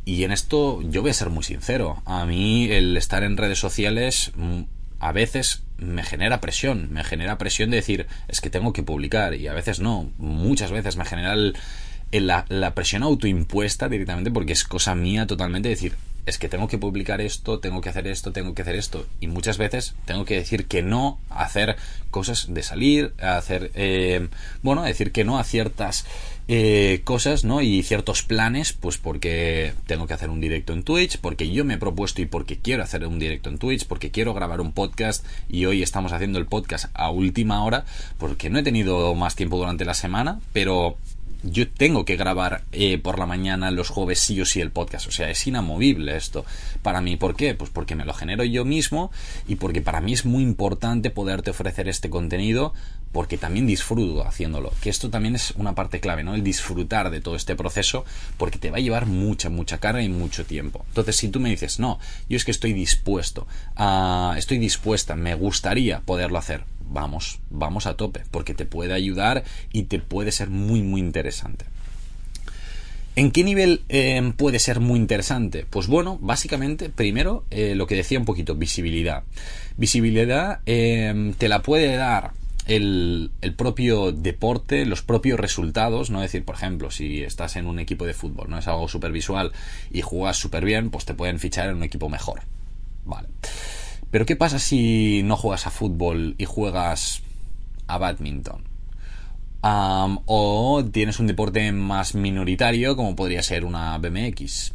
Y 0.04 0.25
en 0.25 0.32
esto 0.32 0.82
yo 0.82 1.02
voy 1.02 1.11
a 1.11 1.14
ser 1.14 1.30
muy 1.30 1.44
sincero. 1.44 2.02
A 2.04 2.26
mí 2.26 2.70
el 2.70 2.96
estar 2.96 3.23
en 3.23 3.37
redes 3.37 3.58
sociales 3.58 4.32
mm, 4.37 4.62
a 5.00 5.12
veces 5.12 5.62
me 5.78 6.02
genera 6.02 6.40
presión. 6.40 6.92
Me 6.92 7.04
genera 7.04 7.38
presión 7.38 7.70
de 7.70 7.76
decir, 7.76 8.06
es 8.28 8.40
que 8.40 8.50
tengo 8.50 8.73
que 8.73 8.82
publicar. 8.82 9.34
Y 9.34 9.49
a 9.49 9.54
veces 9.54 9.80
no. 9.80 10.11
Muchas 10.18 10.70
veces 10.73 10.96
me 10.96 11.04
genera 11.04 11.34
la, 12.12 12.44
la, 12.49 12.75
presión 12.75 13.02
autoimpuesta 13.02 13.88
directamente 13.88 14.30
porque 14.30 14.52
es 14.52 14.64
cosa 14.64 14.94
mía 14.94 15.26
totalmente 15.26 15.68
decir, 15.68 15.94
es 16.26 16.38
que 16.38 16.48
tengo 16.48 16.68
que 16.68 16.78
publicar 16.78 17.20
esto, 17.20 17.58
tengo 17.60 17.80
que 17.80 17.88
hacer 17.88 18.06
esto, 18.06 18.32
tengo 18.32 18.54
que 18.54 18.62
hacer 18.62 18.76
esto. 18.76 19.06
Y 19.20 19.26
muchas 19.26 19.58
veces 19.58 19.94
tengo 20.04 20.24
que 20.24 20.36
decir 20.36 20.66
que 20.66 20.82
no 20.82 21.18
hacer 21.30 21.76
cosas 22.10 22.52
de 22.52 22.62
salir, 22.62 23.12
a 23.20 23.36
hacer, 23.36 23.70
eh, 23.74 24.28
bueno, 24.62 24.82
decir 24.82 25.12
que 25.12 25.24
no 25.24 25.38
a 25.38 25.44
ciertas 25.44 26.06
eh, 26.46 27.00
cosas, 27.04 27.44
¿no? 27.44 27.62
Y 27.62 27.82
ciertos 27.82 28.22
planes, 28.22 28.74
pues 28.74 28.98
porque 28.98 29.72
tengo 29.86 30.06
que 30.06 30.14
hacer 30.14 30.28
un 30.28 30.40
directo 30.40 30.72
en 30.72 30.82
Twitch, 30.82 31.18
porque 31.18 31.50
yo 31.50 31.64
me 31.64 31.74
he 31.74 31.78
propuesto 31.78 32.20
y 32.20 32.26
porque 32.26 32.58
quiero 32.58 32.82
hacer 32.82 33.06
un 33.06 33.18
directo 33.18 33.48
en 33.48 33.58
Twitch, 33.58 33.86
porque 33.86 34.10
quiero 34.10 34.34
grabar 34.34 34.60
un 34.60 34.72
podcast 34.72 35.24
y 35.48 35.64
hoy 35.64 35.82
estamos 35.82 36.12
haciendo 36.12 36.38
el 36.38 36.46
podcast 36.46 36.86
a 36.94 37.10
última 37.10 37.64
hora, 37.64 37.86
porque 38.18 38.50
no 38.50 38.58
he 38.58 38.62
tenido 38.62 39.14
más 39.14 39.36
tiempo 39.36 39.56
durante 39.56 39.84
la 39.86 39.94
semana, 39.94 40.40
pero 40.52 40.98
yo 41.44 41.68
tengo 41.68 42.04
que 42.04 42.16
grabar 42.16 42.62
eh, 42.72 42.98
por 42.98 43.18
la 43.18 43.26
mañana 43.26 43.70
los 43.70 43.90
jueves 43.90 44.20
sí 44.20 44.40
o 44.40 44.46
sí 44.46 44.60
el 44.60 44.70
podcast. 44.70 45.06
O 45.06 45.10
sea, 45.10 45.30
es 45.30 45.46
inamovible 45.46 46.16
esto 46.16 46.44
para 46.82 47.00
mí. 47.00 47.16
¿Por 47.16 47.36
qué? 47.36 47.54
Pues 47.54 47.70
porque 47.70 47.94
me 47.94 48.04
lo 48.04 48.14
genero 48.14 48.44
yo 48.44 48.64
mismo 48.64 49.10
y 49.46 49.56
porque 49.56 49.82
para 49.82 50.00
mí 50.00 50.12
es 50.12 50.24
muy 50.24 50.42
importante 50.42 51.10
poderte 51.10 51.50
ofrecer 51.50 51.88
este 51.88 52.10
contenido 52.10 52.72
porque 53.12 53.38
también 53.38 53.66
disfruto 53.66 54.26
haciéndolo. 54.26 54.72
Que 54.82 54.90
esto 54.90 55.10
también 55.10 55.36
es 55.36 55.52
una 55.56 55.74
parte 55.74 56.00
clave, 56.00 56.24
¿no? 56.24 56.34
El 56.34 56.42
disfrutar 56.42 57.10
de 57.10 57.20
todo 57.20 57.36
este 57.36 57.54
proceso 57.54 58.04
porque 58.38 58.58
te 58.58 58.70
va 58.70 58.78
a 58.78 58.80
llevar 58.80 59.06
mucha, 59.06 59.50
mucha 59.50 59.78
carga 59.78 60.02
y 60.02 60.08
mucho 60.08 60.44
tiempo. 60.44 60.84
Entonces, 60.88 61.16
si 61.16 61.28
tú 61.28 61.40
me 61.40 61.50
dices, 61.50 61.78
no, 61.78 62.00
yo 62.28 62.36
es 62.36 62.44
que 62.44 62.50
estoy 62.50 62.72
dispuesto, 62.72 63.46
a, 63.76 64.34
estoy 64.36 64.58
dispuesta, 64.58 65.14
me 65.14 65.34
gustaría 65.34 66.00
poderlo 66.00 66.38
hacer 66.38 66.64
vamos, 66.94 67.40
vamos 67.50 67.86
a 67.86 67.96
tope, 67.96 68.22
porque 68.30 68.54
te 68.54 68.64
puede 68.64 68.94
ayudar 68.94 69.44
y 69.72 69.82
te 69.82 69.98
puede 69.98 70.32
ser 70.32 70.48
muy, 70.48 70.82
muy 70.82 71.00
interesante. 71.00 71.66
¿En 73.16 73.30
qué 73.30 73.44
nivel 73.44 73.82
em, 73.88 74.32
puede 74.32 74.58
ser 74.58 74.80
muy 74.80 74.98
interesante? 74.98 75.66
Pues 75.68 75.86
bueno, 75.86 76.18
básicamente, 76.20 76.88
primero, 76.88 77.44
eh, 77.50 77.74
lo 77.74 77.86
que 77.86 77.94
decía 77.94 78.18
un 78.18 78.24
poquito, 78.24 78.56
visibilidad. 78.56 79.22
Visibilidad 79.76 80.60
em, 80.66 81.34
te 81.34 81.48
la 81.48 81.62
puede 81.62 81.94
dar 81.94 82.32
el, 82.66 83.30
el, 83.40 83.54
propio 83.54 84.10
deporte, 84.10 84.84
los 84.84 85.02
propios 85.02 85.38
resultados, 85.38 86.10
¿no? 86.10 86.22
Es 86.22 86.32
decir, 86.32 86.44
por 86.44 86.56
ejemplo, 86.56 86.90
si 86.90 87.22
estás 87.22 87.54
en 87.54 87.66
un 87.66 87.78
equipo 87.78 88.04
de 88.04 88.14
fútbol, 88.14 88.50
¿no? 88.50 88.58
Es 88.58 88.66
algo 88.66 88.88
súper 88.88 89.12
visual 89.12 89.52
y 89.92 90.00
juegas 90.00 90.36
súper 90.36 90.64
bien, 90.64 90.90
pues 90.90 91.04
te 91.04 91.14
pueden 91.14 91.38
fichar 91.38 91.68
en 91.68 91.76
un 91.76 91.82
equipo 91.84 92.08
mejor. 92.08 92.40
Vale. 93.04 93.28
Pero 94.14 94.26
¿qué 94.26 94.37
pasa 94.37 94.61
si 94.61 95.25
no 95.25 95.37
juegas 95.37 95.66
a 95.66 95.73
fútbol 95.73 96.37
y 96.38 96.44
juegas 96.44 97.25
a 97.88 97.99
badminton? 97.99 98.62
o 99.61 100.85
tienes 100.92 101.18
un 101.18 101.26
deporte 101.26 101.73
más 101.73 102.14
minoritario 102.14 102.94
como 102.94 103.16
podría 103.16 103.42
ser 103.42 103.64
una 103.64 103.99
BMX. 103.99 104.73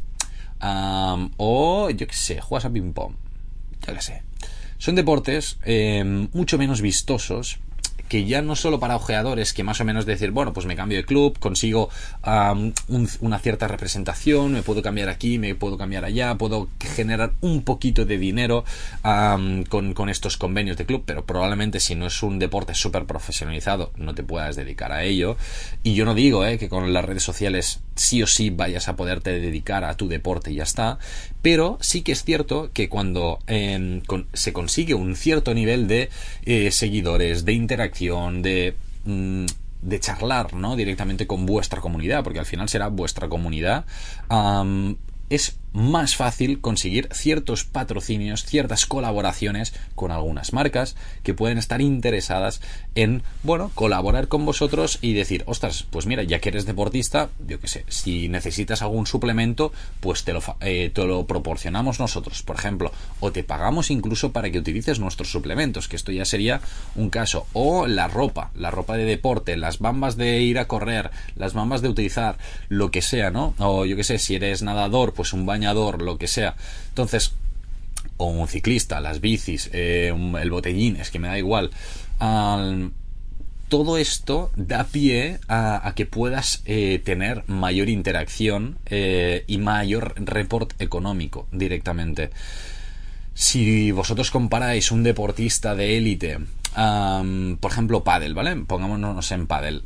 o 1.37 1.89
yo 1.89 2.05
qué 2.05 2.13
sé, 2.13 2.41
juegas 2.41 2.65
a 2.65 2.69
ping 2.69 2.91
pong. 2.91 3.13
Yo 3.87 3.93
qué 3.93 4.01
sé. 4.01 4.23
Son 4.77 4.95
deportes 4.95 5.57
em, 5.63 6.27
mucho 6.33 6.57
menos 6.57 6.81
vistosos 6.81 7.59
que 8.09 8.25
ya 8.25 8.41
no 8.41 8.55
solo 8.55 8.79
para 8.79 8.95
ojeadores, 8.95 9.53
que 9.53 9.63
más 9.63 9.79
o 9.79 9.85
menos 9.85 10.05
decir, 10.05 10.31
bueno, 10.31 10.51
pues 10.51 10.65
me 10.65 10.75
cambio 10.75 10.97
de 10.97 11.05
club, 11.05 11.37
consigo 11.39 11.89
una 13.19 13.39
cierta 13.39 13.67
representación, 13.67 14.51
me 14.51 14.63
puedo 14.63 14.81
cambiar 14.81 15.09
aquí, 15.09 15.37
me 15.37 15.53
puedo 15.53 15.77
cambiar 15.77 16.03
allá, 16.03 16.35
puedo 16.35 16.67
generar 16.79 17.33
un 17.39 17.61
poquito 17.61 18.05
de 18.05 18.17
dinero 18.17 18.65
con, 19.69 20.09
estos 20.09 20.37
convenios 20.37 20.75
de 20.75 20.87
club, 20.87 21.03
pero 21.05 21.23
probablemente 21.23 21.79
si 21.79 21.93
no 21.93 22.07
es 22.07 22.23
un 22.23 22.39
deporte 22.39 22.73
súper 22.73 23.05
profesionalizado, 23.05 23.91
no 23.95 24.15
te 24.15 24.23
puedas 24.23 24.55
dedicar 24.55 24.91
a 24.91 25.03
ello. 25.03 25.37
Y 25.83 25.93
yo 25.93 26.03
no 26.03 26.15
digo 26.15 26.43
eh, 26.45 26.57
que 26.57 26.67
con 26.67 26.91
las 26.91 27.05
redes 27.05 27.21
sociales 27.21 27.79
sí 27.95 28.23
o 28.23 28.27
sí 28.27 28.49
vayas 28.49 28.87
a 28.87 28.95
poderte 28.95 29.39
dedicar 29.39 29.83
a 29.83 29.95
tu 29.95 30.07
deporte 30.07 30.51
y 30.51 30.55
ya 30.55 30.63
está, 30.63 30.97
pero 31.43 31.77
sí 31.81 32.01
que 32.01 32.13
es 32.13 32.23
cierto 32.23 32.71
que 32.73 32.89
cuando 32.89 33.39
em, 33.45 34.01
se 34.33 34.51
consigue 34.51 34.95
un 34.95 35.15
cierto 35.15 35.53
nivel 35.53 35.87
de 35.87 36.09
eh, 36.45 36.71
seguidores, 36.71 37.45
de 37.45 37.53
interacción, 37.69 38.41
de, 38.41 38.75
mm, 39.05 39.45
de 39.81 39.99
charlar 39.99 40.53
¿no? 40.55 40.75
directamente 40.75 41.27
con 41.27 41.45
vuestra 41.45 41.81
comunidad, 41.81 42.23
porque 42.23 42.39
al 42.39 42.47
final 42.47 42.67
será 42.67 42.87
vuestra 42.87 43.29
comunidad, 43.29 43.85
es 45.29 45.59
más 45.73 46.15
fácil 46.15 46.61
conseguir 46.61 47.09
ciertos 47.13 47.63
patrocinios, 47.63 48.45
ciertas 48.45 48.85
colaboraciones 48.85 49.73
con 49.95 50.11
algunas 50.11 50.53
marcas 50.53 50.95
que 51.23 51.33
pueden 51.33 51.57
estar 51.57 51.81
interesadas 51.81 52.61
en, 52.95 53.23
bueno, 53.43 53.71
colaborar 53.75 54.27
con 54.27 54.45
vosotros 54.45 54.99
y 55.01 55.13
decir, 55.13 55.43
ostras, 55.45 55.85
pues 55.89 56.05
mira, 56.05 56.23
ya 56.23 56.39
que 56.39 56.49
eres 56.49 56.65
deportista, 56.65 57.29
yo 57.47 57.59
qué 57.59 57.67
sé, 57.67 57.85
si 57.87 58.29
necesitas 58.29 58.81
algún 58.81 59.05
suplemento, 59.05 59.71
pues 59.99 60.23
te 60.23 60.33
lo, 60.33 60.41
eh, 60.61 60.91
te 60.93 61.05
lo 61.05 61.25
proporcionamos 61.27 61.99
nosotros, 61.99 62.41
por 62.43 62.55
ejemplo, 62.57 62.91
o 63.19 63.31
te 63.31 63.43
pagamos 63.43 63.91
incluso 63.91 64.31
para 64.31 64.49
que 64.49 64.59
utilices 64.59 64.99
nuestros 64.99 65.31
suplementos, 65.31 65.87
que 65.87 65.95
esto 65.95 66.11
ya 66.11 66.25
sería 66.25 66.61
un 66.95 67.09
caso, 67.09 67.45
o 67.53 67.87
la 67.87 68.07
ropa, 68.07 68.51
la 68.55 68.71
ropa 68.71 68.97
de 68.97 69.05
deporte, 69.05 69.57
las 69.57 69.79
bambas 69.79 70.17
de 70.17 70.41
ir 70.41 70.59
a 70.59 70.67
correr, 70.67 71.11
las 71.35 71.53
bambas 71.53 71.81
de 71.81 71.89
utilizar, 71.89 72.37
lo 72.69 72.91
que 72.91 73.01
sea, 73.01 73.31
¿no? 73.31 73.53
O 73.59 73.85
yo 73.85 73.95
qué 73.95 74.03
sé, 74.03 74.19
si 74.19 74.35
eres 74.35 74.61
nadador, 74.61 75.13
pues 75.13 75.33
un 75.33 75.45
baño 75.45 75.58
lo 75.63 76.17
que 76.17 76.27
sea. 76.27 76.55
Entonces, 76.89 77.33
o 78.17 78.25
un 78.25 78.47
ciclista, 78.47 78.99
las 78.99 79.21
bicis, 79.21 79.69
eh, 79.73 80.13
el 80.41 80.51
botellín, 80.51 80.97
es 80.97 81.09
que 81.09 81.19
me 81.19 81.29
da 81.29 81.37
igual. 81.37 81.71
todo 83.69 83.97
esto 83.97 84.51
da 84.55 84.83
pie 84.85 85.39
a, 85.47 85.93
que 85.95 86.05
puedas 86.05 86.61
eh, 86.65 87.01
tener 87.03 87.43
mayor 87.47 87.87
interacción 87.87 88.77
eh, 88.87 89.43
y 89.47 89.57
mayor 89.57 90.15
report 90.17 90.73
económico 90.81 91.47
directamente. 91.51 92.31
Si 93.33 93.91
vosotros 93.91 94.31
comparáis 94.31 94.91
un 94.91 95.03
deportista 95.03 95.75
de 95.75 95.97
élite, 95.97 96.39
por 96.73 97.71
ejemplo, 97.71 98.03
Paddle, 98.03 98.33
¿vale? 98.33 98.55
Pongámonos 98.67 99.31
en 99.31 99.47
Paddle, 99.47 99.83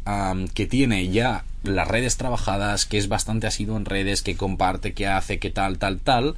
que 0.55 0.65
tiene 0.65 1.09
ya 1.09 1.43
las 1.63 1.87
redes 1.87 2.17
trabajadas, 2.17 2.85
que 2.85 2.97
es 2.97 3.07
bastante 3.07 3.47
asiduo 3.47 3.77
en 3.77 3.85
redes, 3.85 4.21
que 4.21 4.35
comparte, 4.35 4.93
que 4.93 5.07
hace, 5.07 5.39
que 5.39 5.49
tal, 5.49 5.77
tal, 5.77 5.99
tal, 5.99 6.35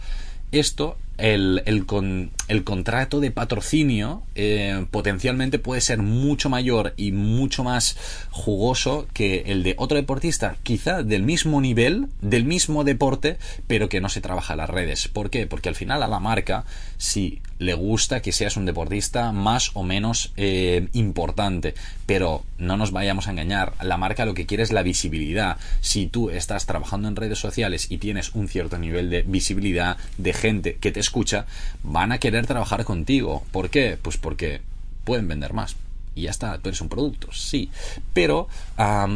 esto 0.51 0.97
el, 1.17 1.63
el, 1.65 1.85
con, 1.85 2.31
el 2.47 2.63
contrato 2.63 3.19
de 3.19 3.31
patrocinio 3.31 4.23
eh, 4.35 4.85
potencialmente 4.91 5.59
puede 5.59 5.81
ser 5.81 5.99
mucho 5.99 6.49
mayor 6.49 6.93
y 6.97 7.11
mucho 7.11 7.63
más 7.63 7.97
jugoso 8.31 9.07
que 9.13 9.43
el 9.47 9.63
de 9.63 9.75
otro 9.77 9.97
deportista, 9.97 10.57
quizá 10.63 11.03
del 11.03 11.23
mismo 11.23 11.61
nivel, 11.61 12.07
del 12.21 12.45
mismo 12.45 12.83
deporte, 12.83 13.37
pero 13.67 13.89
que 13.89 14.01
no 14.01 14.09
se 14.09 14.21
trabaja 14.21 14.55
las 14.55 14.69
redes. 14.69 15.07
¿Por 15.07 15.29
qué? 15.29 15.47
Porque 15.47 15.69
al 15.69 15.75
final 15.75 16.03
a 16.03 16.07
la 16.07 16.19
marca, 16.19 16.65
si 16.97 17.41
le 17.59 17.73
gusta 17.73 18.21
que 18.21 18.31
seas 18.31 18.57
un 18.57 18.65
deportista 18.65 19.31
más 19.31 19.71
o 19.73 19.83
menos 19.83 20.33
eh, 20.35 20.87
importante, 20.93 21.73
pero 22.05 22.43
no 22.57 22.77
nos 22.77 22.91
vayamos 22.91 23.27
a 23.27 23.31
engañar, 23.31 23.73
la 23.81 23.97
marca 23.97 24.25
lo 24.25 24.33
que 24.33 24.45
quiere 24.45 24.63
es 24.63 24.71
la 24.71 24.83
visibilidad. 24.83 25.57
Si 25.81 26.07
tú 26.07 26.29
estás 26.29 26.65
trabajando 26.65 27.07
en 27.07 27.15
redes 27.15 27.39
sociales 27.39 27.87
y 27.89 27.97
tienes 27.97 28.33
un 28.33 28.47
cierto 28.47 28.77
nivel 28.77 29.09
de 29.09 29.21
visibilidad 29.23 29.97
de 30.17 30.33
gente 30.33 30.75
que 30.75 30.91
te 30.91 30.99
escucha, 30.99 31.45
van 31.83 32.11
a 32.11 32.19
querer 32.19 32.45
trabajar 32.47 32.83
contigo. 32.83 33.43
¿Por 33.51 33.69
qué? 33.69 33.97
Pues 34.01 34.17
porque 34.17 34.61
pueden 35.03 35.27
vender 35.27 35.53
más. 35.53 35.75
Y 36.15 36.23
ya 36.23 36.31
está, 36.31 36.57
tú 36.57 36.69
eres 36.69 36.79
un 36.79 36.87
producto, 36.87 37.27
sí. 37.33 37.69
Pero 38.13 38.47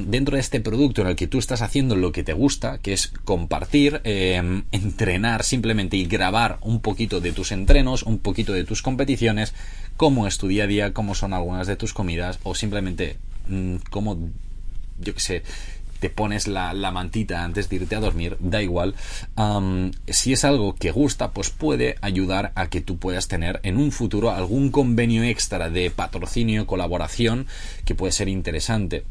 dentro 0.06 0.36
de 0.36 0.41
este 0.41 0.60
producto 0.60 1.01
en 1.01 1.08
el 1.08 1.15
que 1.15 1.27
tú 1.27 1.39
estás 1.39 1.62
haciendo 1.62 1.96
lo 1.96 2.12
que 2.12 2.24
te 2.24 2.34
gusta, 2.34 2.79
que 2.79 2.91
es 2.91 3.13
compartir, 3.24 4.01
em, 4.03 4.63
entrenar 4.74 5.44
simplemente 5.44 5.96
y 5.96 6.06
grabar 6.06 6.60
un 6.62 6.82
poquito 6.82 7.22
de 7.22 7.32
tus 7.32 7.53
entrenos, 7.53 8.03
un 8.03 8.20
poquito 8.20 8.51
de 8.51 8.65
tus 8.65 8.82
competiciones, 8.82 9.53
cómo 9.96 10.27
es 10.27 10.38
tu 10.38 10.48
día 10.48 10.65
a 10.65 10.68
día, 10.68 10.94
cómo 10.94 11.15
son 11.15 11.34
algunas 11.34 11.68
de 11.68 11.77
tus 11.77 11.94
comidas, 11.94 12.39
o 12.44 12.53
simplemente 12.53 13.18
mm, 13.48 13.77
cómo, 13.89 14.18
yo 15.00 15.13
qué 15.13 15.20
sé, 15.22 15.44
te 16.00 16.10
pones 16.10 16.48
la, 16.48 16.74
mantita 16.91 17.44
antes 17.44 17.70
de 17.70 17.75
irte 17.77 17.96
a 17.96 18.00
dormir, 18.00 18.38
da 18.39 18.62
igual. 18.62 18.96
si 20.08 20.34
es 20.34 20.44
algo 20.46 20.75
que 20.75 20.91
gusta, 20.91 21.32
pues 21.32 21.50
puede 21.50 21.96
ayudar 22.01 22.51
a 22.56 22.68
que 22.68 22.82
tú 22.82 22.98
puedas 22.98 23.27
tener 23.27 23.60
en 23.63 23.77
un 23.77 23.91
futuro 23.91 24.32
algún 24.32 24.72
convenio 24.72 25.24
extra 25.24 25.70
de 25.70 25.91
patrocinio, 25.91 26.65
colaboración, 26.65 27.48
que 27.86 27.96
puede 27.96 28.12
ser 28.12 28.29
interesante. 28.29 29.06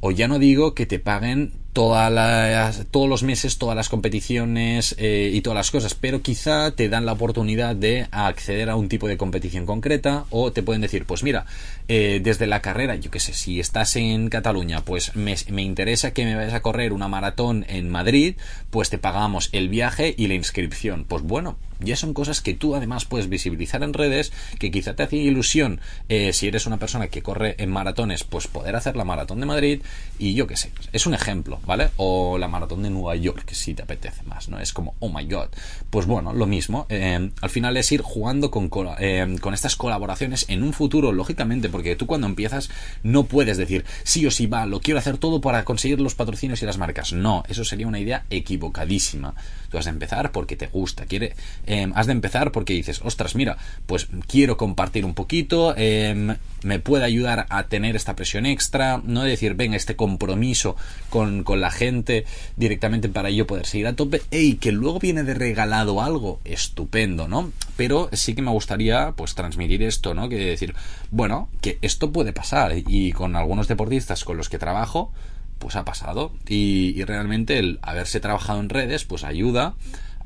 O 0.00 0.10
ya 0.10 0.28
no 0.28 0.38
digo 0.38 0.74
que 0.74 0.86
te 0.86 0.98
paguen 0.98 1.52
todas 1.76 2.10
las, 2.10 2.86
todos 2.90 3.06
los 3.06 3.22
meses 3.22 3.58
todas 3.58 3.76
las 3.76 3.90
competiciones 3.90 4.94
eh, 4.98 5.30
y 5.34 5.42
todas 5.42 5.58
las 5.58 5.70
cosas, 5.70 5.92
pero 5.92 6.22
quizá 6.22 6.70
te 6.70 6.88
dan 6.88 7.04
la 7.04 7.12
oportunidad 7.12 7.76
de 7.76 8.08
acceder 8.12 8.70
a 8.70 8.76
un 8.76 8.88
tipo 8.88 9.08
de 9.08 9.18
competición 9.18 9.66
concreta 9.66 10.24
o 10.30 10.52
te 10.52 10.62
pueden 10.62 10.80
decir, 10.80 11.04
pues 11.04 11.22
mira, 11.22 11.44
eh, 11.88 12.20
desde 12.24 12.46
la 12.46 12.62
carrera, 12.62 12.96
yo 12.96 13.10
qué 13.10 13.20
sé, 13.20 13.34
si 13.34 13.60
estás 13.60 13.94
en 13.96 14.30
Cataluña, 14.30 14.86
pues 14.86 15.14
me, 15.16 15.36
interesa 15.60 16.14
que 16.14 16.24
me 16.24 16.34
vayas 16.34 16.54
a 16.54 16.62
correr 16.62 16.94
una 16.94 17.08
maratón 17.08 17.66
en 17.68 17.90
Madrid, 17.90 18.36
pues 18.70 18.88
te 18.88 18.96
pagamos 18.96 19.50
el 19.52 19.68
viaje 19.68 20.14
y 20.16 20.28
la 20.28 20.34
inscripción. 20.34 21.04
Pues 21.06 21.22
bueno, 21.22 21.58
ya 21.78 21.94
son 21.94 22.14
cosas 22.14 22.40
que 22.40 22.54
tú 22.54 22.74
además 22.74 23.04
puedes 23.04 23.28
visibilizar 23.28 23.82
en 23.82 23.92
redes, 23.92 24.32
que 24.58 24.70
quizá 24.70 24.96
te 24.96 25.02
hace 25.02 25.16
ilusión 25.16 25.80
eh, 26.08 26.32
si 26.32 26.48
eres 26.48 26.66
una 26.66 26.78
persona 26.78 27.08
que 27.08 27.22
corre 27.22 27.54
en 27.58 27.70
maratones, 27.70 28.24
pues 28.24 28.48
poder 28.48 28.76
hacer 28.76 28.96
la 28.96 29.04
maratón 29.04 29.40
de 29.40 29.46
Madrid 29.46 29.82
y 30.18 30.34
yo 30.34 30.46
qué 30.46 30.56
sé, 30.56 30.72
es 30.92 31.06
un 31.06 31.14
ejemplo. 31.14 31.60
¿Vale? 31.66 31.90
O 31.96 32.38
la 32.38 32.48
maratón 32.48 32.82
de 32.82 32.90
Nueva 32.90 33.16
York, 33.16 33.50
si 33.52 33.74
te 33.74 33.82
apetece 33.82 34.22
más, 34.24 34.48
¿no? 34.48 34.58
Es 34.60 34.72
como, 34.72 34.94
oh 35.00 35.08
my 35.08 35.26
god. 35.26 35.48
Pues 35.90 36.06
bueno, 36.06 36.32
lo 36.32 36.46
mismo. 36.46 36.86
Eh, 36.88 37.30
al 37.40 37.50
final 37.50 37.76
es 37.76 37.90
ir 37.92 38.02
jugando 38.02 38.50
con, 38.50 38.70
eh, 38.98 39.36
con 39.40 39.52
estas 39.52 39.76
colaboraciones 39.76 40.46
en 40.48 40.62
un 40.62 40.72
futuro, 40.72 41.12
lógicamente, 41.12 41.68
porque 41.68 41.96
tú 41.96 42.06
cuando 42.06 42.26
empiezas 42.26 42.70
no 43.02 43.24
puedes 43.24 43.56
decir, 43.56 43.84
sí 44.04 44.24
o 44.26 44.30
sí 44.30 44.46
va, 44.46 44.66
lo 44.66 44.80
quiero 44.80 44.98
hacer 44.98 45.18
todo 45.18 45.40
para 45.40 45.64
conseguir 45.64 46.00
los 46.00 46.14
patrocinios 46.14 46.62
y 46.62 46.66
las 46.66 46.78
marcas. 46.78 47.12
No, 47.12 47.42
eso 47.48 47.64
sería 47.64 47.88
una 47.88 47.98
idea 47.98 48.24
equivocadísima. 48.30 49.34
Tú 49.70 49.78
has 49.78 49.86
de 49.86 49.90
empezar 49.90 50.30
porque 50.30 50.56
te 50.56 50.68
gusta, 50.68 51.06
quiere, 51.06 51.34
eh, 51.66 51.90
has 51.94 52.06
de 52.06 52.12
empezar 52.12 52.52
porque 52.52 52.72
dices, 52.72 53.00
ostras, 53.02 53.34
mira, 53.34 53.58
pues 53.86 54.06
quiero 54.28 54.56
compartir 54.56 55.04
un 55.04 55.14
poquito, 55.14 55.74
me 55.76 56.78
puede 56.78 57.04
ayudar 57.04 57.46
a 57.50 57.64
tener 57.64 57.96
esta 57.96 58.14
presión 58.16 58.46
extra, 58.46 59.00
no 59.04 59.22
decir, 59.22 59.54
venga, 59.54 59.76
este 59.76 59.96
compromiso 59.96 60.76
con, 61.10 61.42
con 61.42 61.55
la 61.56 61.70
gente 61.70 62.24
directamente 62.56 63.08
para 63.08 63.30
yo 63.30 63.46
poder 63.46 63.66
seguir 63.66 63.86
a 63.86 63.96
tope, 63.96 64.22
y 64.30 64.54
que 64.54 64.72
luego 64.72 64.98
viene 64.98 65.24
de 65.24 65.34
regalado 65.34 66.02
algo, 66.02 66.40
estupendo, 66.44 67.28
¿no? 67.28 67.52
Pero 67.76 68.08
sí 68.12 68.34
que 68.34 68.42
me 68.42 68.50
gustaría, 68.50 69.12
pues, 69.16 69.34
transmitir 69.34 69.82
esto, 69.82 70.14
¿no? 70.14 70.28
Que 70.28 70.36
decir, 70.36 70.74
bueno, 71.10 71.48
que 71.60 71.78
esto 71.82 72.12
puede 72.12 72.32
pasar, 72.32 72.72
y 72.76 73.12
con 73.12 73.36
algunos 73.36 73.68
deportistas 73.68 74.24
con 74.24 74.36
los 74.36 74.48
que 74.48 74.58
trabajo, 74.58 75.12
pues 75.58 75.76
ha 75.76 75.84
pasado, 75.84 76.32
y, 76.46 76.94
y 76.96 77.04
realmente 77.04 77.58
el 77.58 77.78
haberse 77.82 78.20
trabajado 78.20 78.60
en 78.60 78.68
redes, 78.68 79.04
pues 79.04 79.24
ayuda 79.24 79.74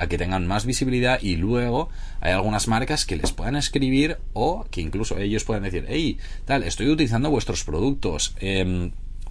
a 0.01 0.07
que 0.07 0.17
tengan 0.17 0.47
más 0.47 0.65
visibilidad 0.65 1.21
y 1.21 1.37
luego 1.37 1.91
hay 2.21 2.33
algunas 2.33 2.69
marcas 2.69 3.05
que 3.05 3.17
les 3.17 3.33
puedan 3.33 3.55
escribir 3.55 4.17
o 4.33 4.65
que 4.71 4.81
incluso 4.81 5.19
ellos 5.19 5.45
puedan 5.45 5.63
decir, 5.63 5.85
hey, 5.89 6.19
tal, 6.47 6.63
estoy 6.63 6.89
utilizando 6.89 7.29
vuestros 7.29 7.65
productos, 7.65 8.35
eh, 8.41 8.91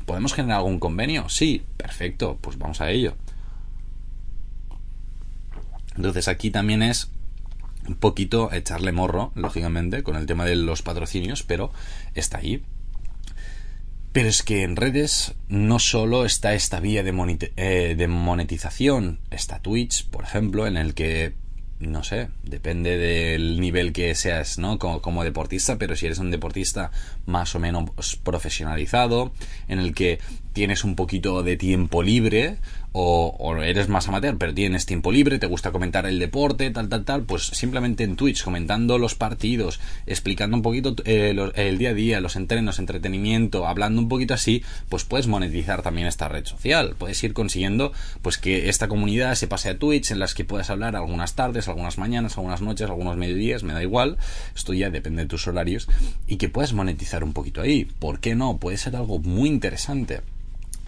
¿Podemos 0.10 0.34
generar 0.34 0.58
algún 0.58 0.80
convenio? 0.80 1.30
Sí, 1.30 1.62
perfecto, 1.78 2.40
pues 2.42 2.58
vamos 2.58 2.82
a 2.82 2.90
ello. 2.90 3.14
Entonces 5.96 6.28
aquí 6.28 6.50
también 6.50 6.82
es 6.82 7.12
un 7.88 7.94
poquito 7.94 8.52
echarle 8.52 8.92
morro, 8.92 9.32
lógicamente, 9.36 10.02
con 10.02 10.16
el 10.16 10.26
tema 10.26 10.46
de 10.46 10.56
los 10.56 10.82
patrocinios, 10.82 11.44
pero 11.44 11.72
está 12.16 12.40
ahí. 12.40 12.64
Pero 14.12 14.30
es 14.30 14.42
que 14.42 14.64
en 14.64 14.78
redes 14.78 15.36
no 15.48 15.78
solo 15.78 16.26
está 16.26 16.56
esta 16.56 16.80
vía 16.80 17.04
de, 17.04 17.52
eh, 17.58 18.08
monetización, 18.08 19.20
está 19.30 19.60
Twitch, 19.60 20.08
por 20.08 20.24
ejemplo, 20.24 20.66
en 20.66 20.78
el 20.78 20.96
que 20.96 21.36
no 21.80 22.04
sé, 22.04 22.30
depende 22.44 22.98
del 22.98 23.60
nivel 23.60 23.94
que 23.94 24.14
seas, 24.14 24.58
¿no? 24.58 24.78
Como, 24.78 25.02
como, 25.02 25.24
deportista, 25.24 25.78
pero 25.78 25.96
si 25.96 26.06
eres 26.06 26.20
un 26.20 26.30
deportista 26.30 26.92
más 27.26 27.56
o 27.56 27.60
menos 27.60 27.90
profesionalizado, 28.24 29.32
en 29.68 29.80
el 29.80 29.94
que 29.94 30.20
tienes 30.60 30.84
un 30.84 30.96
poquito 30.96 31.42
de 31.42 31.56
tiempo 31.56 32.04
libre, 32.04 32.58
o, 32.92 33.56
eres 33.64 33.88
más 33.88 34.10
amateur, 34.10 34.38
pero 34.38 34.54
tienes 34.54 34.86
tiempo 34.86 35.10
libre, 35.10 35.40
te 35.40 35.48
gusta 35.48 35.72
comentar 35.72 36.06
el 36.06 36.20
deporte, 36.20 36.70
tal, 36.70 36.90
tal, 36.90 37.06
tal, 37.06 37.24
pues 37.24 37.44
simplemente 37.44 38.04
en 38.04 38.18
Twitch, 38.18 38.44
comentando 38.44 38.98
los 38.98 39.16
partidos, 39.16 39.80
explicando 40.06 40.58
un 40.58 40.62
poquito 40.62 40.98
eh, 41.06 41.34
el 41.56 41.78
día 41.78 41.92
a 41.92 41.94
día, 41.94 42.20
los 42.20 42.36
entrenos, 42.36 42.78
entretenimiento, 42.78 43.68
hablando 43.68 44.02
un 44.02 44.10
poquito 44.10 44.34
así, 44.34 44.62
pues 44.90 45.06
puedes 45.06 45.28
monetizar 45.28 45.82
también 45.82 46.08
esta 46.08 46.28
red 46.28 46.46
social. 46.46 46.94
Puedes 46.98 47.24
ir 47.24 47.32
consiguiendo 47.32 47.94
pues 48.22 48.38
que 48.38 48.68
esta 48.68 48.90
comunidad 48.90 49.36
se 49.36 49.48
pase 49.48 49.70
a 49.70 49.80
Twitch, 49.80 50.12
en 50.12 50.20
las 50.20 50.34
que 50.34 50.44
puedas 50.44 50.70
hablar 50.70 50.98
algunas 50.98 51.36
tardes, 51.36 51.70
algunas 51.70 51.98
mañanas, 51.98 52.36
algunas 52.36 52.62
noches, 52.62 52.90
algunos 52.90 53.16
mediodías, 53.16 53.64
me 53.64 53.72
da 53.72 53.82
igual, 53.82 54.18
esto 54.54 54.74
ya 54.74 54.90
depende 54.90 55.22
de 55.22 55.30
tus 55.30 55.48
horarios, 55.48 55.88
y 56.28 56.36
que 56.36 56.50
puedas 56.50 56.74
monetizar 56.74 57.24
un 57.24 57.32
poquito 57.32 57.62
ahí. 57.62 57.86
¿Por 57.86 58.20
qué 58.20 58.36
no? 58.36 58.58
Puede 58.58 58.76
ser 58.76 58.98
algo 58.98 59.20
muy 59.20 59.48
interesante 59.48 60.20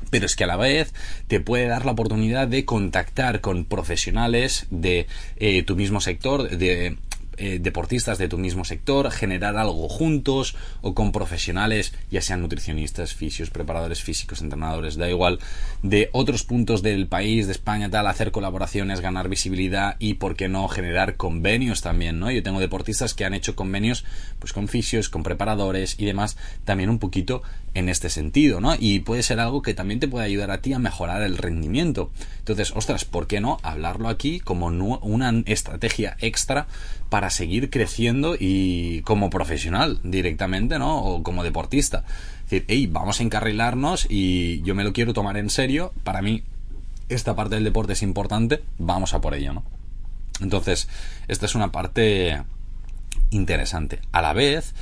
pero 0.10 0.26
es 0.26 0.36
que 0.36 0.44
a 0.44 0.48
la 0.48 0.58
vez 0.58 0.94
te 1.28 1.40
puede 1.40 1.68
dar 1.68 1.86
la 1.86 1.92
oportunidad 1.92 2.48
de 2.48 2.66
contactar 2.66 3.42
con 3.42 3.66
profesionales 3.66 4.68
de 4.70 5.08
eh, 5.38 5.64
tu 5.64 5.76
mismo 5.76 6.02
sector, 6.02 6.50
de 6.50 6.98
eh, 7.38 7.60
deportistas 7.62 8.18
de 8.18 8.28
tu 8.28 8.38
mismo 8.38 8.66
sector, 8.66 9.10
generar 9.10 9.58
algo 9.58 9.88
juntos 9.88 10.56
o 10.82 10.94
con 10.94 11.12
profesionales, 11.12 11.94
ya 12.12 12.22
sean 12.22 12.42
nutricionistas, 12.42 13.14
fisios, 13.14 13.50
preparadores 13.50 14.04
físicos, 14.04 14.42
entrenadores, 14.42 14.98
da 14.98 15.10
igual, 15.10 15.40
de 15.82 16.10
otros 16.12 16.44
puntos 16.44 16.82
del 16.82 17.08
país, 17.08 17.48
de 17.48 17.54
España, 17.54 17.90
tal, 17.90 18.08
hacer 18.08 18.32
colaboraciones, 18.32 19.00
ganar 19.00 19.30
visibilidad 19.30 19.96
y, 19.98 20.16
por 20.16 20.36
qué 20.36 20.50
no, 20.50 20.68
generar 20.68 21.16
convenios 21.16 21.82
también, 21.82 22.20
¿no? 22.20 22.30
Yo 22.32 22.44
tengo 22.44 22.60
deportistas 22.60 23.14
que 23.14 23.26
han 23.26 23.34
hecho 23.34 23.56
convenios, 23.56 24.04
pues 24.40 24.52
con 24.52 24.68
fisios, 24.68 25.10
con 25.10 25.24
preparadores 25.24 25.96
y 25.98 26.06
demás, 26.06 26.38
también 26.66 26.90
un 26.90 27.00
poquito 27.00 27.42
en 27.74 27.88
este 27.88 28.10
sentido, 28.10 28.60
¿no? 28.60 28.76
Y 28.78 29.00
puede 29.00 29.24
ser 29.24 29.40
algo 29.40 29.62
que 29.62 29.74
también 29.74 30.00
te 30.00 30.08
puede 30.08 30.26
ayudar 30.26 30.52
a 30.52 30.62
ti 30.62 30.74
a 30.74 30.80
mejorar 30.80 31.22
el 31.22 31.38
rendimiento. 31.38 32.12
Entonces, 32.40 32.74
ostras, 32.76 33.06
¿por 33.06 33.28
qué 33.28 33.40
no 33.40 33.60
hablarlo 33.64 34.10
aquí 34.10 34.40
como 34.40 34.68
una 34.68 35.44
estrategia 35.46 36.18
extra 36.20 36.68
para 37.12 37.30
seguir 37.30 37.70
creciendo 37.70 38.38
y 38.40 39.02
como 39.02 39.30
profesional 39.30 40.00
directamente, 40.02 40.80
¿no? 40.80 41.04
O 41.04 41.24
como 41.24 41.44
deportista. 41.44 42.06
Es 42.46 42.50
decir, 42.52 42.66
hey, 42.70 42.88
vamos 42.90 43.20
a 43.20 43.24
encarrilarnos 43.24 44.08
y 44.10 44.62
yo 44.62 44.76
me 44.76 44.86
lo 44.86 44.94
quiero 44.94 45.12
tomar 45.12 45.36
en 45.36 45.50
serio. 45.50 45.92
Para 46.06 46.22
mí, 46.22 46.42
esta 47.10 47.36
parte 47.36 47.56
del 47.56 47.66
deporte 47.66 47.92
es 47.92 48.02
importante, 48.02 48.64
vamos 48.78 49.14
a 49.14 49.20
por 49.20 49.34
ello, 49.34 49.52
¿no? 49.52 49.66
Entonces, 50.40 50.88
esta 51.28 51.48
es 51.48 51.54
una 51.54 51.74
parte 51.74 52.42
interesante. 53.30 54.00
A 54.14 54.22
la 54.22 54.32
vez, 54.32 54.74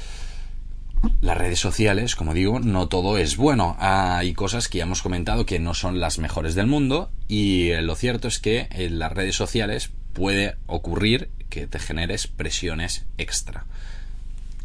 las 1.22 1.36
redes 1.36 1.60
sociales, 1.60 2.16
como 2.16 2.36
digo, 2.36 2.60
no 2.60 2.90
todo 2.90 3.18
es 3.18 3.38
bueno. 3.38 3.76
Hay 3.80 4.34
cosas 4.34 4.68
que 4.68 4.78
ya 4.78 4.84
hemos 4.84 5.02
comentado 5.02 5.48
que 5.48 5.58
no 5.58 5.74
son 5.74 6.00
las 6.00 6.20
mejores 6.20 6.54
del 6.54 6.68
mundo 6.68 7.10
y 7.28 7.72
lo 7.82 7.96
cierto 7.96 8.28
es 8.28 8.38
que 8.38 8.68
en 8.70 9.00
las 9.00 9.12
redes 9.14 9.36
sociales 9.36 9.90
puede 10.20 10.58
ocurrir 10.68 11.30
que 11.50 11.66
te 11.66 11.80
generes 11.80 12.28
presiones 12.28 13.06
extra. 13.18 13.64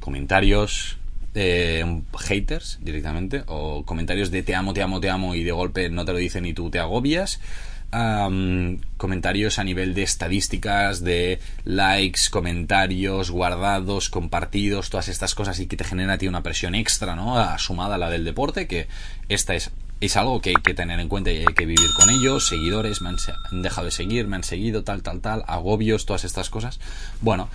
Comentarios, 0.01 0.99
eh, 1.37 2.03
haters 2.19 2.81
directamente 2.83 3.45
o 3.47 3.85
comentarios 3.85 4.33
de 4.33 4.43
te 4.43 4.57
amo, 4.57 4.75
te 4.75 4.83
amo, 4.83 5.01
te 5.01 5.11
amo 5.11 5.37
y 5.37 5.45
de 5.45 5.53
golpe 5.53 5.89
no 5.91 6.05
te 6.05 6.11
lo 6.11 6.19
dicen 6.19 6.45
y 6.45 6.55
tú 6.55 6.71
te 6.71 6.81
agobias. 6.81 7.41
comentarios 8.97 9.61
a 9.61 9.63
nivel 9.63 9.95
de 9.95 10.03
estadísticas, 10.03 11.05
de 11.05 11.39
likes, 11.63 12.23
comentarios 12.33 13.31
guardados, 13.31 14.11
compartidos, 14.11 14.91
todas 14.91 15.07
estas 15.07 15.37
cosas 15.37 15.61
y 15.61 15.69
que 15.69 15.77
te 15.77 15.85
genera 15.85 16.15
a 16.15 16.19
ti 16.19 16.27
una 16.27 16.43
presión 16.43 16.75
extra, 16.75 17.15
¿no? 17.15 17.37
Sumada 17.59 17.95
a 17.95 17.99
la 17.99 18.11
del 18.11 18.25
deporte, 18.25 18.67
que 18.67 18.89
esta 19.29 19.55
es, 19.55 19.71
es 20.07 20.17
algo 20.17 20.41
que 20.41 20.51
hay 20.51 20.57
que 20.63 20.75
tener 20.75 21.01
en 21.01 21.09
cuenta 21.09 21.31
y 21.31 21.39
hay 21.39 21.55
que 21.55 21.67
vivir 21.67 21.91
con 21.99 22.11
ellos. 22.11 22.47
Seguidores 22.47 23.01
me 23.03 23.11
han, 23.11 23.17
dejado 23.63 23.87
de 23.87 23.91
seguir, 23.91 24.27
me 24.27 24.37
han 24.37 24.45
seguido, 24.45 24.85
tal, 24.85 25.03
tal, 25.03 25.21
tal, 25.21 25.45
agobios, 25.47 26.07
todas 26.07 26.25
estas 26.25 26.51
cosas. 26.51 26.81
Bueno, 27.21 27.49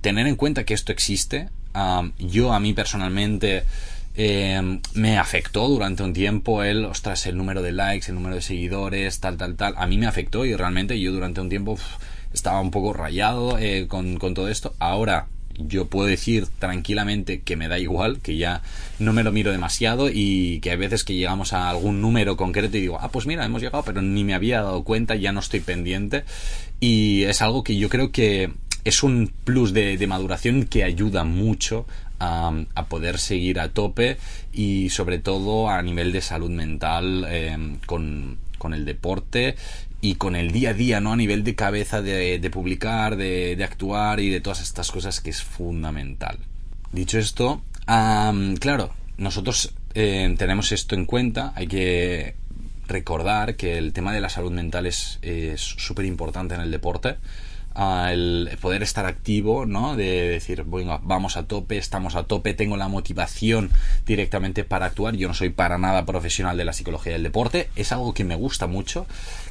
tener 0.00 0.26
en 0.26 0.36
cuenta 0.36 0.64
que 0.64 0.74
esto 0.74 0.92
existe, 0.92 1.48
yo 2.18 2.52
a 2.52 2.60
mí 2.60 2.72
personalmente 2.72 3.64
em, 4.14 4.80
me 4.94 5.18
afectó 5.18 5.68
durante 5.68 6.02
un 6.02 6.12
tiempo 6.12 6.62
el, 6.62 6.84
ostras, 6.84 7.26
el 7.26 7.36
número 7.36 7.62
de 7.62 7.72
likes, 7.72 8.08
el 8.08 8.14
número 8.14 8.34
de 8.34 8.42
seguidores, 8.42 9.20
tal, 9.20 9.36
tal, 9.36 9.56
tal. 9.56 9.74
A 9.76 9.86
mí 9.86 9.98
me 9.98 10.06
afectó 10.06 10.44
y 10.44 10.54
realmente 10.54 10.98
yo 10.98 11.12
durante 11.12 11.40
un 11.40 11.48
tiempo 11.48 11.78
estaba 12.32 12.60
un 12.60 12.70
poco 12.70 12.92
rayado 12.92 13.58
eh, 13.58 13.86
con, 13.88 14.18
con 14.18 14.34
todo 14.34 14.48
esto. 14.48 14.74
Ahora 14.78 15.26
yo 15.58 15.86
puedo 15.86 16.06
decir 16.06 16.46
tranquilamente 16.58 17.40
que 17.40 17.56
me 17.56 17.68
da 17.68 17.78
igual, 17.78 18.20
que 18.20 18.36
ya 18.36 18.62
no 18.98 19.12
me 19.12 19.24
lo 19.24 19.32
miro 19.32 19.52
demasiado 19.52 20.08
y 20.12 20.60
que 20.60 20.70
hay 20.70 20.76
veces 20.76 21.04
que 21.04 21.14
llegamos 21.14 21.52
a 21.52 21.68
algún 21.68 22.00
número 22.00 22.36
concreto 22.36 22.76
y 22.76 22.82
digo, 22.82 22.98
ah, 23.00 23.10
pues 23.10 23.26
mira, 23.26 23.44
hemos 23.44 23.62
llegado, 23.62 23.84
pero 23.84 24.02
ni 24.02 24.24
me 24.24 24.34
había 24.34 24.62
dado 24.62 24.84
cuenta, 24.84 25.16
ya 25.16 25.32
no 25.32 25.40
estoy 25.40 25.60
pendiente. 25.60 26.24
Y 26.80 27.24
es 27.24 27.42
algo 27.42 27.64
que 27.64 27.76
yo 27.76 27.88
creo 27.88 28.12
que 28.12 28.52
es 28.84 29.02
un 29.02 29.32
plus 29.44 29.72
de, 29.72 30.04
maduración 30.06 30.64
que 30.64 30.84
ayuda 30.84 31.24
mucho 31.24 31.86
a, 32.20 32.52
poder 32.88 33.18
seguir 33.18 33.60
a 33.60 33.68
tope 33.68 34.16
y 34.52 34.90
sobre 34.90 35.18
todo 35.18 35.68
a 35.68 35.82
nivel 35.82 36.12
de 36.12 36.20
salud 36.20 36.50
mental 36.50 37.26
em, 37.28 37.78
con, 37.86 38.38
el 38.72 38.84
deporte 38.84 39.56
y 40.00 40.14
con 40.14 40.36
el 40.36 40.52
día 40.52 40.70
a 40.70 40.74
día, 40.74 41.00
¿no? 41.00 41.12
A 41.12 41.16
nivel 41.16 41.44
de 41.44 41.54
cabeza 41.54 42.02
de, 42.02 42.50
publicar, 42.52 43.16
de, 43.16 43.62
actuar 43.64 44.20
y 44.20 44.30
de 44.30 44.40
todas 44.40 44.60
estas 44.60 44.90
cosas 44.90 45.20
que 45.20 45.30
es 45.30 45.42
fundamental. 45.42 46.38
Dicho 46.92 47.18
esto, 47.18 47.62
claro, 47.86 48.94
nosotros 49.16 49.74
em, 49.94 50.36
tenemos 50.36 50.72
esto 50.72 50.94
en 50.94 51.04
cuenta, 51.04 51.52
hay 51.56 51.66
que 51.66 52.36
recordar 52.86 53.56
que 53.56 53.76
el 53.76 53.92
tema 53.92 54.12
de 54.12 54.20
la 54.20 54.28
salud 54.28 54.52
mental 54.52 54.86
es 54.86 55.18
súper 55.60 56.04
importante 56.06 56.54
en 56.54 56.60
el 56.60 56.70
deporte 56.70 57.16
el 58.10 58.50
poder 58.60 58.82
estar 58.82 59.06
activo, 59.06 59.64
¿no? 59.64 59.94
De 59.94 60.28
decir, 60.28 60.64
bueno, 60.64 61.00
vamos 61.04 61.36
a 61.36 61.44
tope, 61.44 61.78
estamos 61.78 62.16
a 62.16 62.24
tope, 62.24 62.54
tengo 62.54 62.76
la 62.76 62.88
motivación 62.88 63.70
directamente 64.04 64.64
para 64.64 64.86
actuar. 64.86 65.14
Yo 65.14 65.28
no 65.28 65.34
soy 65.34 65.50
para 65.50 65.78
nada 65.78 66.04
profesional 66.04 66.56
de 66.56 66.64
la 66.64 66.72
psicología 66.72 67.12
del 67.12 67.22
deporte, 67.22 67.70
es 67.76 67.92
algo 67.92 68.14
que 68.14 68.24
me 68.24 68.34
gusta 68.34 68.66
mucho, 68.66 69.06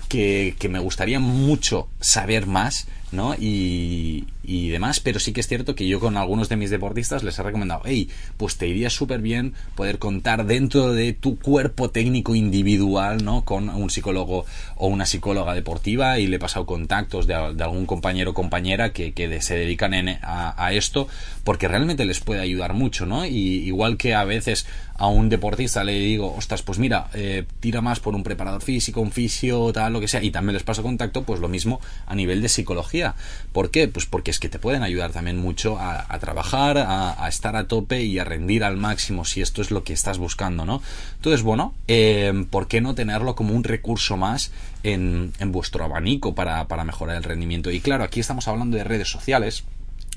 que, 0.07 0.55
que 0.59 0.69
me 0.69 0.79
gustaría 0.79 1.19
mucho 1.19 1.87
saber 1.99 2.47
más 2.47 2.87
¿no? 3.11 3.35
Y, 3.35 4.27
y, 4.43 4.69
demás, 4.69 4.99
pero 4.99 5.19
sí 5.19 5.33
que 5.33 5.41
es 5.41 5.47
cierto 5.47 5.75
que 5.75 5.87
yo 5.87 5.99
con 5.99 6.17
algunos 6.17 6.49
de 6.49 6.55
mis 6.55 6.69
deportistas 6.69 7.23
les 7.23 7.37
he 7.39 7.43
recomendado, 7.43 7.81
hey, 7.85 8.09
pues 8.37 8.57
te 8.57 8.67
iría 8.67 8.89
súper 8.89 9.21
bien 9.21 9.53
poder 9.75 9.99
contar 9.99 10.45
dentro 10.45 10.93
de 10.93 11.13
tu 11.13 11.39
cuerpo 11.39 11.89
técnico 11.89 12.35
individual, 12.35 13.23
¿no? 13.23 13.45
Con 13.45 13.69
un 13.69 13.89
psicólogo 13.89 14.45
o 14.75 14.87
una 14.87 15.05
psicóloga 15.05 15.53
deportiva 15.53 16.19
y 16.19 16.27
le 16.27 16.37
he 16.37 16.39
pasado 16.39 16.65
contactos 16.65 17.27
de, 17.27 17.33
algún 17.33 17.85
compañero 17.85 18.31
o 18.31 18.33
compañera 18.33 18.91
que, 18.91 19.13
que 19.13 19.41
se 19.41 19.55
dedican 19.55 19.87
a, 19.93 20.73
esto 20.73 21.07
porque 21.43 21.67
realmente 21.67 22.05
les 22.05 22.19
puede 22.19 22.41
ayudar 22.41 22.73
mucho, 22.73 23.05
¿no? 23.05 23.25
Y 23.25 23.65
igual 23.65 23.97
que 23.97 24.13
a 24.13 24.25
veces 24.25 24.65
a 24.97 25.07
un 25.07 25.29
deportista 25.29 25.83
le 25.83 25.93
digo, 25.93 26.33
ostras, 26.35 26.61
pues 26.61 26.79
mira, 26.79 27.09
eh, 27.13 27.45
tira 27.59 27.81
más 27.81 27.99
por 27.99 28.15
un 28.15 28.23
preparador 28.23 28.61
físico, 28.61 28.99
un 28.99 29.11
fisio, 29.11 29.71
tal, 29.71 29.93
lo 29.93 29.99
que 29.99 30.07
sea, 30.07 30.23
y 30.23 30.31
también 30.31 30.53
les 30.55 30.63
paso 30.63 30.83
contacto, 30.83 31.23
pues 31.23 31.39
lo 31.39 31.47
mismo 31.47 31.79
a 32.05 32.15
nivel 32.15 32.41
de 32.41 32.49
psicología. 32.49 33.06
¿Por 33.51 33.71
qué? 33.71 33.87
Pues 33.87 34.05
porque 34.05 34.31
es 34.31 34.39
que 34.39 34.49
te 34.49 34.59
pueden 34.59 34.83
ayudar 34.83 35.11
también 35.11 35.37
mucho 35.37 35.77
a, 35.79 36.17
trabajar, 36.19 36.77
a, 36.77 37.27
estar 37.27 37.55
a 37.55 37.67
tope 37.67 38.03
y 38.03 38.19
a 38.19 38.23
rendir 38.23 38.63
al 38.63 38.77
máximo 38.77 39.25
si 39.25 39.41
esto 39.41 39.61
es 39.61 39.71
lo 39.71 39.83
que 39.83 39.93
estás 39.93 40.17
buscando, 40.17 40.65
¿no? 40.65 40.81
Entonces, 41.15 41.41
bueno, 41.41 41.73
eh, 41.87 42.45
¿por 42.49 42.67
qué 42.67 42.81
no 42.81 42.95
tenerlo 42.95 43.35
como 43.35 43.53
un 43.53 43.63
recurso 43.63 44.17
más 44.17 44.51
en, 44.83 45.33
en 45.39 45.51
vuestro 45.51 45.83
abanico 45.83 46.35
para, 46.35 46.67
para 46.67 46.83
mejorar 46.83 47.17
el 47.17 47.23
rendimiento? 47.23 47.71
Y 47.71 47.79
claro, 47.79 48.03
aquí 48.03 48.19
estamos 48.19 48.47
hablando 48.47 48.77
de 48.77 48.83
redes 48.83 49.09
sociales, 49.09 49.63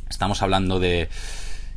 estamos 0.09 0.43
hablando 0.43 0.81
de 0.81 1.09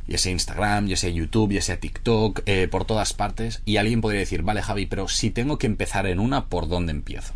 ya 0.06 0.18
sea 0.18 0.32
Instagram, 0.32 0.86
ya 0.86 0.96
sea 0.96 1.10
YouTube, 1.10 1.52
ya 1.52 1.62
sea 1.62 1.80
TikTok, 1.80 2.42
eh, 2.46 2.68
por 2.68 2.84
todas 2.84 3.14
partes, 3.14 3.62
y 3.64 3.78
alguien 3.78 4.00
podría 4.00 4.20
decir, 4.20 4.42
vale 4.42 4.62
Javi, 4.62 4.86
pero 4.86 5.08
si 5.08 5.30
tengo 5.30 5.58
que 5.58 5.66
empezar 5.66 6.06
en 6.06 6.18
una, 6.18 6.46
¿por 6.46 6.68
dónde 6.68 6.92
empiezo? 6.92 7.32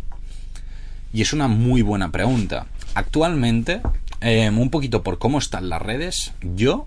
Y 1.12 1.22
es 1.22 1.32
una 1.32 1.48
muy 1.48 1.82
buena 1.82 2.12
pregunta. 2.12 2.66
Actualmente, 2.98 3.80
em, 4.20 4.58
un 4.58 4.70
poquito 4.70 5.04
por 5.04 5.20
cómo 5.20 5.38
están 5.38 5.68
las 5.68 5.80
redes, 5.80 6.32
yo, 6.42 6.84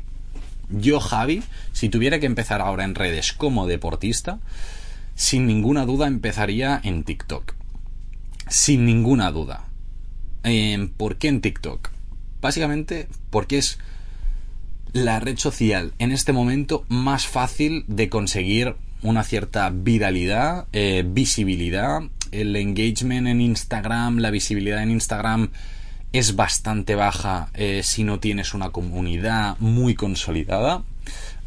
yo 0.69 0.99
Javi, 0.99 1.41
si 1.71 1.87
tuviera 1.87 2.19
que 2.19 2.25
empezar 2.25 2.59
ahora 2.59 2.83
en 2.83 2.95
redes 2.95 3.31
como 3.31 3.65
deportista, 3.65 4.39
sin 5.15 5.47
ninguna 5.47 5.85
duda 5.85 6.07
empezaría 6.07 6.81
en 6.83 7.05
TikTok. 7.05 7.53
Sin 8.49 8.85
ninguna 8.85 9.31
duda. 9.31 9.63
Em, 10.43 10.89
¿Por 10.89 11.15
qué 11.15 11.29
en 11.29 11.39
TikTok? 11.39 11.91
Básicamente 12.41 13.07
porque 13.29 13.57
es 13.57 13.79
la 14.91 15.21
red 15.21 15.37
social 15.37 15.93
en 15.97 16.11
este 16.11 16.33
momento 16.33 16.83
más 16.89 17.25
fácil 17.25 17.85
de 17.87 18.09
conseguir 18.09 18.75
una 19.01 19.23
cierta 19.23 19.69
viralidad, 19.69 20.67
eh, 20.73 21.05
visibilidad. 21.07 22.01
El 22.31 22.53
engagement 22.57 23.27
en 23.27 23.39
Instagram, 23.39 24.17
la 24.17 24.29
visibilidad 24.29 24.83
en 24.83 24.91
Instagram 24.91 25.51
es 26.13 26.35
bastante 26.35 26.95
baja 26.95 27.49
eh, 27.53 27.81
si 27.83 28.03
no 28.03 28.19
tienes 28.19 28.53
una 28.53 28.69
comunidad 28.69 29.55
muy 29.59 29.95
consolidada. 29.95 30.83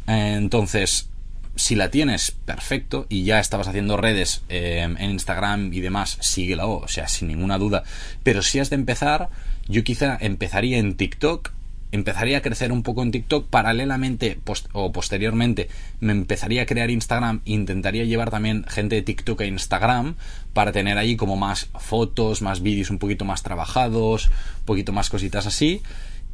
entonces, 0.07 1.09
si 1.55 1.75
la 1.75 1.89
tienes, 1.89 2.31
perfecto, 2.31 3.05
y 3.09 3.23
ya 3.23 3.39
estabas 3.39 3.67
haciendo 3.67 3.97
redes 3.97 4.43
eh, 4.49 4.81
en 4.81 5.11
Instagram 5.11 5.73
y 5.73 5.79
demás, 5.79 6.17
síguela, 6.19 6.65
o 6.65 6.87
sea, 6.87 7.07
sin 7.07 7.29
ninguna 7.29 7.57
duda. 7.57 7.83
Pero 8.23 8.41
si 8.41 8.59
has 8.59 8.69
de 8.69 8.75
empezar, 8.75 9.29
yo 9.67 9.83
quizá 9.83 10.17
empezaría 10.19 10.77
en 10.77 10.95
TikTok 10.95 11.51
empezaría 11.95 12.37
a 12.37 12.41
crecer 12.41 12.71
un 12.71 12.83
poco 12.83 13.03
en 13.03 13.11
TikTok, 13.11 13.47
paralelamente 13.47 14.39
o 14.73 14.91
posteriormente 14.91 15.69
me 15.99 16.11
empezaría 16.11 16.63
a 16.63 16.65
crear 16.65 16.89
Instagram, 16.89 17.41
intentaría 17.45 18.03
llevar 18.03 18.29
también 18.29 18.65
gente 18.67 18.95
de 18.95 19.01
TikTok 19.01 19.41
a 19.41 19.45
Instagram 19.45 20.15
para 20.53 20.71
tener 20.71 20.97
ahí 20.97 21.15
como 21.15 21.35
más 21.35 21.69
fotos, 21.79 22.41
más 22.41 22.61
vídeos 22.61 22.89
un 22.89 22.99
poquito 22.99 23.25
más 23.25 23.43
trabajados, 23.43 24.27
un 24.59 24.65
poquito 24.65 24.93
más 24.93 25.09
cositas 25.09 25.45
así. 25.47 25.81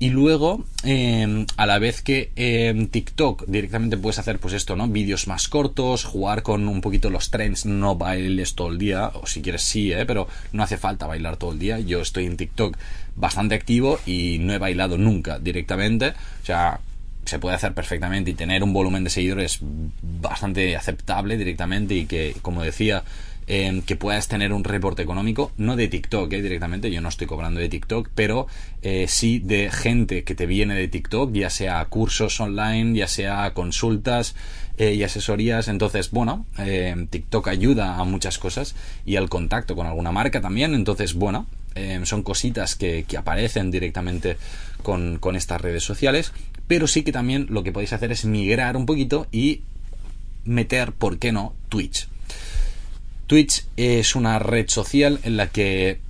Y 0.01 0.09
luego, 0.09 0.65
em, 0.81 1.45
a 1.57 1.67
la 1.67 1.77
vez 1.77 2.01
que 2.01 2.31
en 2.35 2.87
TikTok 2.87 3.45
directamente 3.45 3.97
puedes 3.97 4.17
hacer 4.17 4.39
pues 4.39 4.55
esto, 4.55 4.75
¿no? 4.75 4.87
Vídeos 4.87 5.27
más 5.27 5.47
cortos, 5.47 6.05
jugar 6.05 6.41
con 6.41 6.67
un 6.67 6.81
poquito 6.81 7.11
los 7.11 7.29
trends, 7.29 7.67
no 7.67 7.95
bailes 7.95 8.55
todo 8.55 8.69
el 8.69 8.79
día, 8.79 9.11
o 9.13 9.27
si 9.27 9.43
quieres 9.43 9.61
sí, 9.61 9.91
¿eh? 9.93 10.07
Pero 10.07 10.27
no 10.53 10.63
hace 10.63 10.77
falta 10.77 11.05
bailar 11.05 11.37
todo 11.37 11.51
el 11.51 11.59
día. 11.59 11.79
Yo 11.79 12.01
estoy 12.01 12.25
en 12.25 12.35
TikTok 12.35 12.77
bastante 13.15 13.53
activo 13.53 13.99
y 14.07 14.39
no 14.39 14.53
he 14.53 14.57
bailado 14.57 14.97
nunca 14.97 15.37
directamente. 15.37 16.15
O 16.41 16.45
sea, 16.47 16.79
se 17.23 17.37
puede 17.37 17.55
hacer 17.55 17.75
perfectamente 17.75 18.31
y 18.31 18.33
tener 18.33 18.63
un 18.63 18.73
volumen 18.73 19.03
de 19.03 19.11
seguidores 19.11 19.59
bastante 20.01 20.75
aceptable 20.75 21.37
directamente 21.37 21.93
y 21.93 22.07
que, 22.07 22.35
como 22.41 22.63
decía, 22.63 23.03
que 23.47 23.95
puedas 23.97 24.27
tener 24.27 24.53
un 24.53 24.63
reporte 24.63 25.01
económico, 25.01 25.51
no 25.57 25.75
de 25.75 25.87
TikTok 25.87 26.31
eh, 26.31 26.41
directamente, 26.41 26.89
yo 26.89 27.01
no 27.01 27.09
estoy 27.09 27.27
cobrando 27.27 27.59
de 27.59 27.67
TikTok, 27.67 28.09
pero 28.15 28.47
eh, 28.81 29.07
sí 29.09 29.39
de 29.39 29.69
gente 29.69 30.23
que 30.23 30.35
te 30.35 30.45
viene 30.45 30.75
de 30.75 30.87
TikTok, 30.87 31.33
ya 31.33 31.49
sea 31.49 31.83
cursos 31.85 32.39
online, 32.39 32.97
ya 32.97 33.07
sea 33.07 33.53
consultas 33.53 34.35
eh, 34.77 34.93
y 34.93 35.03
asesorías. 35.03 35.67
Entonces, 35.67 36.11
bueno, 36.11 36.45
TikTok 37.09 37.47
ayuda 37.49 37.97
a 37.97 38.03
muchas 38.05 38.37
cosas 38.37 38.75
y 39.05 39.17
al 39.17 39.27
contacto 39.27 39.75
con 39.75 39.85
alguna 39.85 40.11
marca 40.11 40.39
también. 40.39 40.73
Entonces, 40.73 41.13
bueno, 41.13 41.47
son 42.03 42.23
cositas 42.23 42.75
que, 42.75 43.03
que 43.07 43.17
aparecen 43.17 43.69
directamente 43.71 44.37
con, 44.81 45.17
con 45.19 45.35
estas 45.35 45.59
redes 45.59 45.83
sociales, 45.83 46.31
pero 46.67 46.87
sí 46.87 47.03
que 47.03 47.11
también 47.11 47.47
lo 47.49 47.63
que 47.63 47.71
podéis 47.71 47.93
hacer 47.93 48.11
es 48.11 48.23
migrar 48.23 48.77
un 48.77 48.85
poquito 48.85 49.27
y 49.31 49.61
meter, 50.45 50.93
¿por 50.93 51.19
qué 51.19 51.31
no?, 51.31 51.53
Twitch. 51.69 52.07
Twitch 53.31 53.63
es 53.77 54.17
una 54.17 54.39
red 54.39 54.67
social 54.67 55.21
en 55.23 55.37
la 55.37 55.47
que 55.47 56.01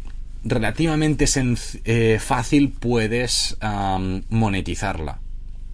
relativamente 0.44 1.26
eh, 1.86 2.18
fácil 2.20 2.72
puedes 2.72 3.58
monetizarla. 4.30 5.20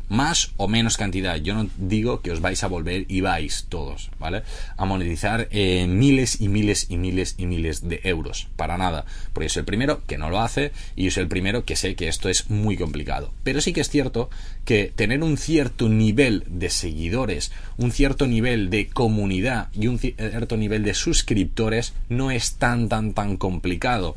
Más 0.09 0.51
o 0.57 0.67
menos 0.67 0.97
cantidad. 0.97 1.35
Yo 1.37 1.53
no 1.53 1.69
digo 1.77 2.21
que 2.21 2.31
os 2.31 2.41
vais 2.41 2.63
a 2.63 2.67
volver 2.67 3.05
y 3.07 3.21
vais 3.21 3.65
todos, 3.69 4.09
¿vale? 4.19 4.43
A 4.77 4.85
monetizar 4.85 5.47
eh, 5.51 5.87
miles 5.87 6.41
y 6.41 6.47
miles 6.47 6.87
y 6.89 6.97
miles 6.97 7.35
y 7.37 7.45
miles 7.45 7.87
de 7.87 8.01
euros. 8.03 8.47
Para 8.55 8.77
nada. 8.77 9.05
Porque 9.33 9.49
soy 9.49 9.61
el 9.61 9.65
primero 9.65 10.03
que 10.05 10.17
no 10.17 10.29
lo 10.29 10.39
hace 10.39 10.71
y 10.95 11.05
yo 11.05 11.11
soy 11.11 11.23
el 11.23 11.29
primero 11.29 11.65
que 11.65 11.75
sé 11.75 11.95
que 11.95 12.07
esto 12.07 12.29
es 12.29 12.49
muy 12.49 12.77
complicado. 12.77 13.33
Pero 13.43 13.61
sí 13.61 13.73
que 13.73 13.81
es 13.81 13.89
cierto 13.89 14.29
que 14.65 14.91
tener 14.95 15.23
un 15.23 15.37
cierto 15.37 15.89
nivel 15.89 16.43
de 16.47 16.69
seguidores, 16.69 17.51
un 17.77 17.91
cierto 17.91 18.27
nivel 18.27 18.69
de 18.69 18.87
comunidad 18.87 19.69
y 19.73 19.87
un 19.87 19.99
cierto 19.99 20.57
nivel 20.57 20.83
de 20.83 20.93
suscriptores 20.93 21.93
no 22.09 22.31
es 22.31 22.55
tan 22.55 22.89
tan 22.89 23.13
tan 23.13 23.37
complicado 23.37 24.15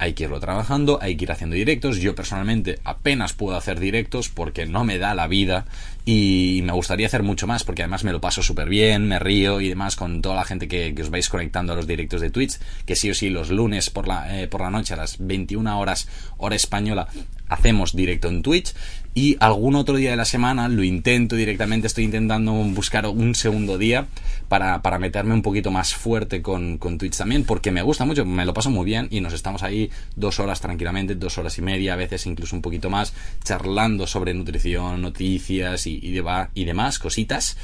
hay 0.00 0.14
que 0.14 0.24
irlo 0.24 0.40
trabajando, 0.40 0.98
hay 1.02 1.16
que 1.16 1.24
ir 1.24 1.32
haciendo 1.32 1.56
directos. 1.56 1.98
Yo 1.98 2.14
personalmente 2.14 2.78
apenas 2.84 3.34
puedo 3.34 3.56
hacer 3.56 3.78
directos 3.78 4.30
porque 4.30 4.64
no 4.64 4.82
me 4.82 4.98
da 4.98 5.14
la 5.14 5.26
vida 5.28 5.66
y 6.12 6.62
me 6.62 6.72
gustaría 6.72 7.06
hacer 7.06 7.22
mucho 7.22 7.46
más 7.46 7.62
porque 7.62 7.82
además 7.82 8.02
me 8.02 8.10
lo 8.10 8.20
paso 8.20 8.42
súper 8.42 8.68
bien, 8.68 9.06
me 9.06 9.20
río 9.20 9.60
y 9.60 9.68
demás 9.68 9.94
con 9.94 10.22
toda 10.22 10.34
la 10.34 10.44
gente 10.44 10.66
que, 10.66 10.92
os 11.00 11.08
vais 11.08 11.28
conectando 11.28 11.72
a 11.72 11.76
los 11.76 11.86
directos 11.86 12.20
de 12.20 12.30
Twitch, 12.30 12.58
que 12.84 12.96
sí 12.96 13.10
o 13.10 13.14
sí 13.14 13.30
los 13.30 13.50
lunes 13.50 13.90
por 13.90 14.08
la, 14.08 14.40
eh, 14.40 14.48
por 14.48 14.60
la 14.60 14.70
noche 14.70 14.94
a 14.94 14.96
las 14.96 15.24
21 15.24 15.78
horas 15.78 16.08
hora 16.38 16.56
española 16.56 17.06
hacemos 17.50 17.94
directo 17.94 18.28
en 18.28 18.42
Twitch. 18.42 18.72
Y 19.12 19.36
algún 19.40 19.74
otro 19.74 19.96
día 19.96 20.12
de 20.12 20.16
la 20.16 20.24
semana 20.24 20.68
lo 20.68 20.84
intento 20.84 21.34
directamente, 21.34 21.88
estoy 21.88 22.04
intentando 22.04 22.52
buscar 22.52 23.06
un 23.08 23.34
segundo 23.34 23.76
día 23.76 24.06
para, 24.48 24.82
para 24.82 25.00
meterme 25.00 25.34
un 25.34 25.42
poquito 25.42 25.72
más 25.72 25.94
fuerte 25.94 26.42
con, 26.42 26.78
con, 26.78 26.96
Twitch 26.96 27.16
también, 27.16 27.42
porque 27.42 27.72
me 27.72 27.82
gusta 27.82 28.04
mucho, 28.04 28.24
me 28.24 28.44
lo 28.44 28.54
paso 28.54 28.70
muy 28.70 28.84
bien 28.84 29.08
y 29.10 29.20
nos 29.20 29.32
estamos 29.32 29.64
ahí 29.64 29.90
dos 30.14 30.38
horas 30.38 30.60
tranquilamente, 30.60 31.16
dos 31.16 31.38
horas 31.38 31.58
y 31.58 31.62
media, 31.62 31.94
a 31.94 31.96
veces 31.96 32.24
incluso 32.26 32.54
un 32.54 32.62
poquito 32.62 32.88
más, 32.88 33.12
charlando 33.42 34.06
sobre 34.06 34.32
nutrición, 34.32 35.02
noticias 35.02 35.88
y, 35.88 35.99
y, 36.00 36.64
demás 36.64 36.98
cositas. 36.98 37.56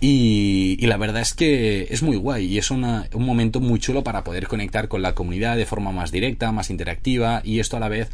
Y, 0.00 0.76
y, 0.78 0.86
la 0.86 0.96
verdad 0.96 1.22
es 1.22 1.34
que 1.34 1.88
es 1.90 2.02
muy 2.02 2.16
guay 2.16 2.46
y 2.46 2.58
es 2.58 2.70
una, 2.70 3.08
un 3.12 3.24
momento 3.24 3.60
muy 3.60 3.80
chulo 3.80 4.04
para 4.04 4.22
poder 4.22 4.46
conectar 4.46 4.86
con 4.86 5.02
la 5.02 5.14
comunidad 5.14 5.56
de 5.56 5.66
forma 5.66 5.90
más 5.90 6.12
directa, 6.12 6.52
más 6.52 6.70
interactiva 6.70 7.40
y 7.44 7.58
esto 7.58 7.76
a 7.76 7.80
la 7.80 7.88
vez 7.88 8.08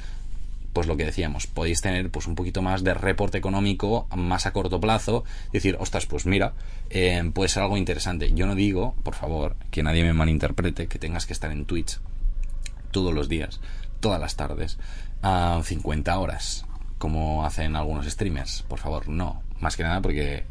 pues 0.74 0.88
lo 0.88 0.96
que 0.96 1.04
decíamos, 1.04 1.46
podéis 1.46 1.80
tener 1.80 2.10
pues 2.10 2.26
un 2.26 2.34
poquito 2.34 2.60
más 2.60 2.82
de 2.82 2.94
reporte 2.94 3.38
económico 3.38 4.08
más 4.14 4.44
a 4.44 4.52
corto 4.52 4.80
plazo, 4.80 5.24
decir, 5.52 5.76
ostras, 5.78 6.04
pues 6.04 6.26
mira, 6.26 6.52
eh, 6.90 7.22
puede 7.32 7.48
ser 7.48 7.62
algo 7.62 7.76
interesante. 7.76 8.32
Yo 8.34 8.44
no 8.44 8.56
digo, 8.56 8.96
por 9.04 9.14
favor, 9.14 9.54
que 9.70 9.84
nadie 9.84 10.02
me 10.02 10.12
malinterprete, 10.12 10.88
que 10.88 10.98
tengas 10.98 11.26
que 11.26 11.32
estar 11.32 11.52
en 11.52 11.64
Twitch 11.64 12.00
todos 12.90 13.14
los 13.14 13.28
días, 13.28 13.60
todas 14.00 14.20
las 14.20 14.34
tardes, 14.34 14.78
a 15.22 15.60
50 15.62 16.18
horas, 16.18 16.66
como 16.98 17.46
hacen 17.46 17.76
algunos 17.76 18.06
streamers. 18.06 18.64
Por 18.66 18.80
favor, 18.80 19.08
no. 19.08 19.42
Más 19.64 19.76
que 19.78 19.82
nada 19.82 20.02
porque 20.02 20.44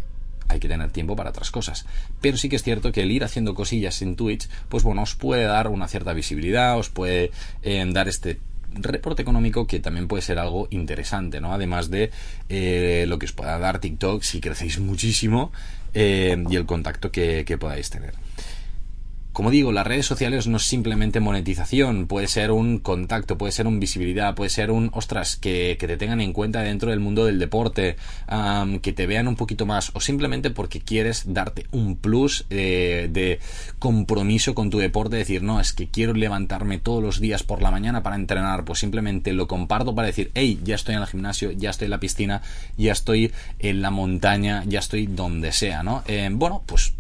hay 0.48 0.60
que 0.60 0.68
tener 0.68 0.90
tiempo 0.90 1.16
para 1.16 1.30
otras 1.30 1.52
cosas. 1.52 1.86
Pero 2.20 2.36
sí 2.36 2.50
que 2.50 2.56
es 2.56 2.64
cierto 2.64 2.92
que 2.92 3.04
el 3.04 3.12
ir 3.12 3.24
haciendo 3.24 3.54
cosillas 3.54 4.02
en 4.02 4.16
Twitch, 4.16 4.50
pues 4.70 4.82
bueno, 4.82 5.04
os 5.04 5.14
puede 5.14 5.44
dar 5.44 5.68
una 5.68 5.88
cierta 5.88 6.14
visibilidad, 6.14 6.80
os 6.80 6.90
puede 6.90 7.30
eh, 7.62 7.86
dar 7.90 8.08
este 8.08 8.40
reporte 8.72 9.22
económico 9.22 9.68
que 9.68 9.80
también 9.80 10.08
puede 10.08 10.24
ser 10.24 10.40
algo 10.40 10.68
interesante, 10.72 11.40
¿no? 11.40 11.54
Además 11.54 11.92
de 11.92 12.10
eh, 12.50 13.06
lo 13.08 13.20
que 13.20 13.28
os 13.28 13.34
pueda 13.34 13.60
dar 13.60 13.78
TikTok 13.78 14.24
si 14.24 14.42
crecéis 14.42 14.80
muchísimo 14.80 15.52
eh, 15.94 16.44
y 16.50 16.56
el 16.56 16.66
contacto 16.66 17.12
que 17.12 17.58
podáis 17.60 17.92
tener. 17.92 18.16
Como 19.34 19.50
digo, 19.50 19.72
las 19.72 19.88
redes 19.88 20.06
sociales 20.06 20.46
no 20.46 20.58
es 20.58 20.64
simplemente 20.64 21.20
monetización, 21.20 22.06
puede 22.06 22.28
ser 22.28 22.52
un 22.52 22.78
contacto, 22.78 23.36
puede 23.36 23.52
ser 23.52 23.66
un 23.66 23.80
visibilidad, 23.80 24.36
puede 24.36 24.52
ser 24.52 24.70
un, 24.70 24.92
ostras, 24.94 25.38
que, 25.38 25.76
te 25.80 25.98
tengan 25.98 26.22
en 26.22 26.34
cuenta 26.34 26.62
dentro 26.62 26.92
del 26.92 27.00
mundo 27.00 27.26
del 27.26 27.40
deporte, 27.40 27.96
que 28.84 28.94
te 28.94 29.08
vean 29.08 29.28
un 29.28 29.36
poquito 29.36 29.66
más, 29.66 29.90
o 29.96 30.02
simplemente 30.02 30.52
porque 30.52 30.82
quieres 30.82 31.34
darte 31.34 31.66
un 31.72 31.96
plus 31.96 32.46
eh, 32.52 33.10
de 33.12 33.40
compromiso 33.80 34.54
con 34.54 34.70
tu 34.70 34.78
deporte, 34.78 35.16
decir, 35.16 35.42
no, 35.42 35.60
es 35.60 35.74
que 35.74 35.88
quiero 35.88 36.14
levantarme 36.14 36.78
todos 36.78 37.02
los 37.02 37.20
días 37.20 37.42
por 37.42 37.64
la 37.64 37.72
mañana 37.72 38.04
para 38.04 38.18
entrenar, 38.18 38.66
pues 38.66 38.78
simplemente 38.78 39.34
lo 39.34 39.48
comparto 39.48 39.96
para 39.96 40.06
decir, 40.06 40.30
hey, 40.36 40.60
ya 40.64 40.76
estoy 40.76 40.94
en 40.94 41.02
el 41.02 41.08
gimnasio, 41.08 41.50
ya 41.52 41.72
estoy 41.72 41.86
en 41.86 41.92
la 41.92 42.00
piscina, 42.00 42.44
ya 42.78 42.92
estoy 42.92 43.32
en 43.58 43.82
la 43.82 43.90
montaña, 43.90 44.64
ya 44.68 44.78
estoy 44.78 45.08
donde 45.08 45.52
sea, 45.54 45.82
¿no? 45.82 46.04
Eh, 46.06 46.30
bueno, 46.32 46.62
pues 46.68 46.94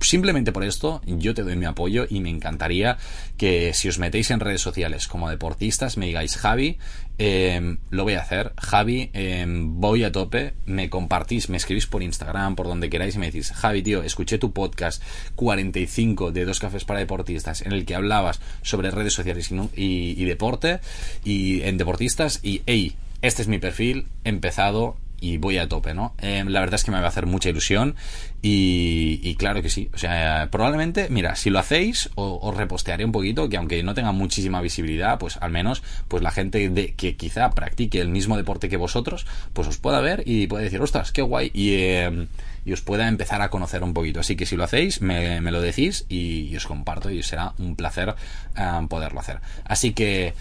simplemente 0.00 0.52
por 0.52 0.64
esto 0.64 1.00
yo 1.06 1.34
te 1.34 1.42
doy 1.42 1.56
mi 1.56 1.64
apoyo 1.64 2.06
y 2.08 2.20
me 2.20 2.30
encantaría 2.30 2.98
que 3.36 3.72
si 3.74 3.88
os 3.88 3.98
metéis 3.98 4.30
en 4.30 4.40
redes 4.40 4.60
sociales 4.60 5.08
como 5.08 5.30
deportistas 5.30 5.96
me 5.96 6.06
digáis 6.06 6.36
Javi 6.36 6.78
em, 7.18 7.78
lo 7.90 8.04
voy 8.04 8.14
a 8.14 8.20
hacer. 8.20 8.52
Javi 8.58 9.10
em, 9.14 9.80
voy 9.80 10.04
a 10.04 10.12
tope. 10.12 10.52
Me 10.66 10.90
compartís 10.90 11.48
me 11.48 11.56
escribís 11.56 11.86
por 11.86 12.02
Instagram 12.02 12.56
por 12.56 12.66
donde 12.66 12.90
queráis 12.90 13.16
y 13.16 13.18
me 13.18 13.26
decís 13.26 13.52
Javi 13.52 13.82
tío 13.82 14.02
escuché 14.02 14.38
tu 14.38 14.52
podcast 14.52 15.02
45 15.34 16.32
de 16.32 16.44
dos 16.44 16.60
cafés 16.60 16.84
para 16.84 17.00
deportistas 17.00 17.62
en 17.62 17.72
el 17.72 17.84
que 17.84 17.94
hablabas 17.94 18.40
sobre 18.62 18.90
redes 18.90 19.14
sociales 19.14 19.50
y, 19.74 20.24
deporte 20.24 20.80
y 21.24 21.62
en 21.62 21.78
deportistas 21.78 22.40
y 22.42 22.62
hey 22.66 22.96
este 23.22 23.42
es 23.42 23.48
mi 23.48 23.58
perfil, 23.58 24.06
empezado, 24.24 24.96
y 25.20 25.38
voy 25.38 25.58
a 25.58 25.68
tope, 25.68 25.94
¿no? 25.94 26.14
Eh, 26.18 26.44
la 26.46 26.60
verdad 26.60 26.74
es 26.74 26.84
que 26.84 26.90
me 26.90 26.98
va 26.98 27.06
a 27.06 27.08
hacer 27.08 27.26
mucha 27.26 27.48
ilusión 27.48 27.94
y, 28.42 29.34
claro 29.36 29.62
que 29.62 29.70
sí. 29.70 29.90
O 29.92 29.98
sea, 29.98 30.48
probablemente, 30.50 31.08
mira, 31.10 31.34
si 31.34 31.50
lo 31.50 31.58
hacéis, 31.58 32.10
os 32.14 32.56
repostearé 32.56 33.04
un 33.04 33.12
poquito, 33.12 33.48
que 33.48 33.56
aunque 33.56 33.82
no 33.82 33.94
tenga 33.94 34.12
muchísima 34.12 34.60
visibilidad, 34.60 35.18
pues 35.18 35.36
al 35.40 35.50
menos, 35.50 35.82
pues 36.06 36.22
la 36.22 36.30
gente 36.30 36.68
de, 36.68 36.94
que 36.94 37.16
quizá 37.16 37.50
practique 37.50 38.00
el 38.00 38.08
mismo 38.08 38.36
deporte 38.36 38.68
que 38.68 38.76
vosotros, 38.76 39.26
pues 39.52 39.66
os 39.66 39.78
pueda 39.78 40.00
ver 40.00 40.22
y 40.26 40.46
puede 40.46 40.64
decir, 40.64 40.80
ostras, 40.80 41.10
qué 41.10 41.22
guay, 41.22 41.50
y, 41.52 41.72
eh, 41.72 42.28
y 42.66 42.72
os 42.72 42.82
pueda 42.82 43.08
empezar 43.08 43.42
a 43.42 43.48
conocer 43.48 43.82
un 43.84 43.94
poquito. 43.94 44.20
Así 44.20 44.36
que 44.36 44.44
si 44.44 44.56
lo 44.56 44.64
hacéis, 44.64 45.00
me, 45.00 45.40
lo 45.40 45.60
decís 45.60 46.04
y, 46.08 46.54
os 46.56 46.66
comparto 46.66 47.10
y 47.10 47.22
será 47.22 47.54
un 47.58 47.76
placer 47.76 48.16
eh, 48.56 48.86
poderlo 48.88 49.20
hacer. 49.20 49.40
Así 49.64 49.92
que 49.92 50.34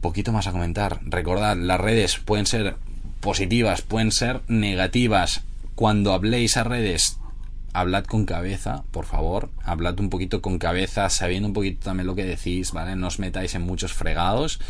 poquito 0.00 0.32
más 0.32 0.46
a 0.46 0.52
comentar. 0.52 1.00
Recordad, 1.02 1.56
las 1.56 1.80
redes 1.80 2.18
pueden 2.18 2.46
ser 2.46 2.76
positivas, 3.20 3.82
pueden 3.82 4.12
ser 4.12 4.40
negativas. 4.48 5.42
Cuando 5.74 6.12
habléis 6.12 6.56
a 6.56 6.64
redes, 6.64 7.18
hablad 7.72 8.04
con 8.04 8.24
cabeza, 8.24 8.84
por 8.90 9.04
favor, 9.04 9.50
hablad 9.62 10.00
un 10.00 10.10
poquito 10.10 10.42
con 10.42 10.58
cabeza, 10.58 11.08
sabiendo 11.10 11.48
un 11.48 11.54
poquito 11.54 11.84
también 11.84 12.06
lo 12.06 12.14
que 12.14 12.24
decís, 12.24 12.72
¿vale? 12.72 12.96
No 12.96 13.06
os 13.06 13.18
metáis 13.18 13.54
en 13.54 13.62
muchos 13.62 13.92
fregados 13.92 14.60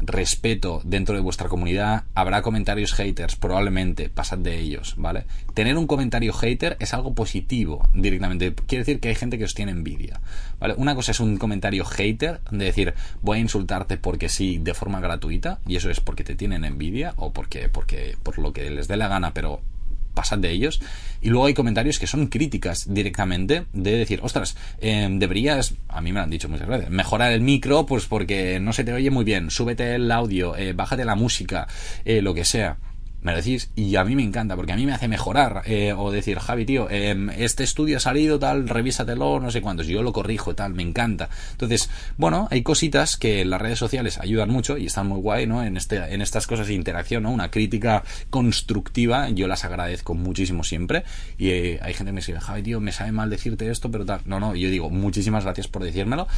respeto 0.00 0.80
dentro 0.84 1.14
de 1.14 1.20
vuestra 1.20 1.48
comunidad. 1.48 2.04
Habrá 2.14 2.42
comentarios 2.42 2.92
haters, 2.92 3.36
probablemente, 3.36 4.08
pasad 4.08 4.38
de 4.38 4.58
ellos, 4.58 4.94
¿vale? 4.96 5.24
Tener 5.54 5.76
un 5.76 5.86
comentario 5.86 6.32
hater 6.32 6.76
es 6.80 6.94
algo 6.94 7.14
positivo 7.14 7.88
directamente. 7.94 8.54
Quiere 8.54 8.84
decir 8.84 9.00
que 9.00 9.08
hay 9.08 9.14
gente 9.14 9.38
que 9.38 9.44
os 9.44 9.54
tiene 9.54 9.72
envidia, 9.72 10.20
¿vale? 10.58 10.74
Una 10.76 10.94
cosa 10.94 11.12
es 11.12 11.20
un 11.20 11.36
comentario 11.38 11.84
hater, 11.84 12.40
de 12.50 12.64
decir, 12.64 12.94
voy 13.22 13.38
a 13.38 13.40
insultarte 13.40 13.96
porque 13.96 14.28
sí, 14.28 14.58
de 14.58 14.74
forma 14.74 15.00
gratuita, 15.00 15.60
y 15.66 15.76
eso 15.76 15.90
es 15.90 16.00
porque 16.00 16.24
te 16.24 16.34
tienen 16.34 16.64
envidia 16.64 17.14
o 17.16 17.32
porque, 17.32 17.68
porque 17.68 18.16
por 18.22 18.38
lo 18.38 18.52
que 18.52 18.70
les 18.70 18.88
dé 18.88 18.96
la 18.96 19.08
gana, 19.08 19.32
pero 19.32 19.60
pasad 20.16 20.38
de 20.38 20.50
ellos. 20.50 20.80
Y 21.20 21.28
luego 21.28 21.46
hay 21.46 21.54
comentarios 21.54 22.00
que 22.00 22.08
son 22.08 22.26
críticas 22.26 22.92
directamente 22.92 23.66
de 23.72 23.96
decir, 23.96 24.18
ostras, 24.22 24.56
em, 24.80 25.20
deberías, 25.20 25.74
a 25.88 26.00
mí 26.00 26.12
me 26.12 26.18
lo 26.18 26.24
han 26.24 26.30
dicho 26.30 26.48
muchas 26.48 26.66
veces, 26.66 26.90
mejorar 26.90 27.32
el 27.32 27.42
micro, 27.42 27.86
pues 27.86 28.06
porque 28.06 28.58
no 28.58 28.72
se 28.72 28.82
te 28.82 28.92
oye 28.92 29.10
muy 29.10 29.24
bien, 29.24 29.50
súbete 29.50 29.94
el 29.94 30.10
audio, 30.10 30.56
eh, 30.56 30.72
bájate 30.72 31.04
la 31.04 31.14
música, 31.14 31.68
eh, 32.04 32.22
lo 32.22 32.34
que 32.34 32.44
sea 32.44 32.78
me 33.26 33.34
decís 33.34 33.70
y 33.74 33.96
a 33.96 34.04
mí 34.04 34.14
me 34.14 34.22
encanta 34.22 34.54
porque 34.54 34.72
a 34.72 34.76
mí 34.76 34.86
me 34.86 34.92
hace 34.92 35.08
mejorar 35.08 35.62
eh, 35.66 35.92
o 35.92 36.12
decir 36.12 36.38
Javi 36.38 36.64
tío 36.64 36.88
em, 36.90 37.28
este 37.30 37.64
estudio 37.64 37.96
ha 37.96 38.00
salido 38.00 38.38
tal 38.38 38.68
revísatelo 38.68 39.40
no 39.40 39.50
sé 39.50 39.60
cuántos 39.60 39.88
yo 39.88 40.02
lo 40.02 40.12
corrijo 40.12 40.54
tal 40.54 40.74
me 40.74 40.82
encanta 40.82 41.28
entonces 41.52 41.90
bueno 42.16 42.46
hay 42.50 42.62
cositas 42.62 43.16
que 43.16 43.44
las 43.44 43.60
redes 43.60 43.80
sociales 43.80 44.18
ayudan 44.18 44.50
mucho 44.50 44.78
y 44.78 44.86
están 44.86 45.08
muy 45.08 45.20
guay 45.20 45.46
no 45.46 45.64
en 45.64 45.76
este 45.76 45.96
en 46.14 46.22
estas 46.22 46.46
cosas 46.46 46.68
de 46.68 46.74
interacción 46.74 47.24
no 47.24 47.30
una 47.30 47.50
crítica 47.50 48.04
constructiva 48.30 49.28
yo 49.30 49.48
las 49.48 49.64
agradezco 49.64 50.14
muchísimo 50.14 50.64
siempre. 50.64 51.04
Y 51.38 51.50
eh, 51.50 51.78
hay 51.82 51.94
gente 51.94 52.10
que 52.10 52.12
me 52.12 52.20
dice 52.20 52.38
Javi 52.38 52.62
tío 52.62 52.80
me 52.80 52.92
sabe 52.92 53.12
mal 53.12 53.30
decirte 53.30 53.70
esto 53.70 53.90
pero 53.90 54.04
tal 54.04 54.20
no 54.24 54.38
no 54.38 54.54
yo 54.54 54.70
digo 54.70 54.88
muchísimas 54.90 55.44
gracias 55.44 55.68
por 55.68 55.82
decírmelo 55.82 56.28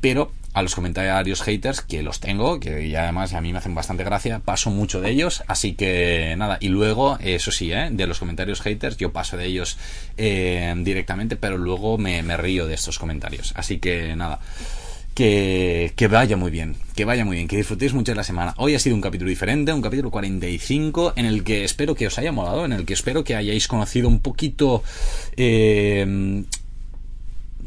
pero 0.00 0.30
a 0.58 0.62
los 0.62 0.74
comentarios 0.74 1.42
haters, 1.42 1.82
que 1.82 2.02
los 2.02 2.20
tengo, 2.20 2.58
que 2.58 2.88
ya 2.88 3.04
además 3.04 3.32
a 3.32 3.40
mí 3.40 3.52
me 3.52 3.58
hacen 3.58 3.74
bastante 3.74 4.04
gracia, 4.04 4.40
paso 4.40 4.70
mucho 4.70 5.00
de 5.00 5.10
ellos, 5.10 5.44
así 5.46 5.74
que 5.74 6.34
nada, 6.36 6.58
y 6.60 6.68
luego, 6.68 7.18
eso 7.20 7.52
sí, 7.52 7.72
¿eh? 7.72 7.90
de 7.92 8.06
los 8.06 8.18
comentarios 8.18 8.60
haters, 8.60 8.96
yo 8.96 9.12
paso 9.12 9.36
de 9.36 9.46
ellos 9.46 9.78
eh, 10.16 10.74
directamente, 10.78 11.36
pero 11.36 11.58
luego 11.58 11.96
me, 11.96 12.22
río 12.36 12.66
de 12.66 12.74
estos 12.74 12.98
comentarios, 12.98 13.52
así 13.56 13.78
que 13.78 14.16
nada. 14.16 14.40
Que, 15.14 15.94
que, 15.96 16.06
vaya 16.06 16.36
muy 16.36 16.52
bien, 16.52 16.76
que 16.94 17.04
vaya 17.04 17.24
muy 17.24 17.36
bien, 17.36 17.48
que 17.48 17.56
disfrutéis 17.56 17.92
mucho 17.92 18.12
de 18.12 18.16
la 18.16 18.22
semana. 18.22 18.54
Hoy 18.56 18.76
ha 18.76 18.78
sido 18.78 18.94
un 18.94 19.02
capítulo 19.02 19.28
diferente, 19.28 19.72
un 19.72 19.82
capítulo 19.82 20.12
45, 20.12 21.14
en 21.16 21.26
el 21.26 21.42
que 21.42 21.64
espero 21.64 21.96
que 21.96 22.06
os 22.06 22.16
haya 22.18 22.30
molado, 22.30 22.64
en 22.64 22.72
el 22.72 22.86
que 22.86 22.94
espero 22.94 23.24
que 23.24 23.34
hayáis 23.34 23.66
conocido 23.66 24.06
un 24.06 24.20
poquito 24.20 24.84
eh, 25.36 26.44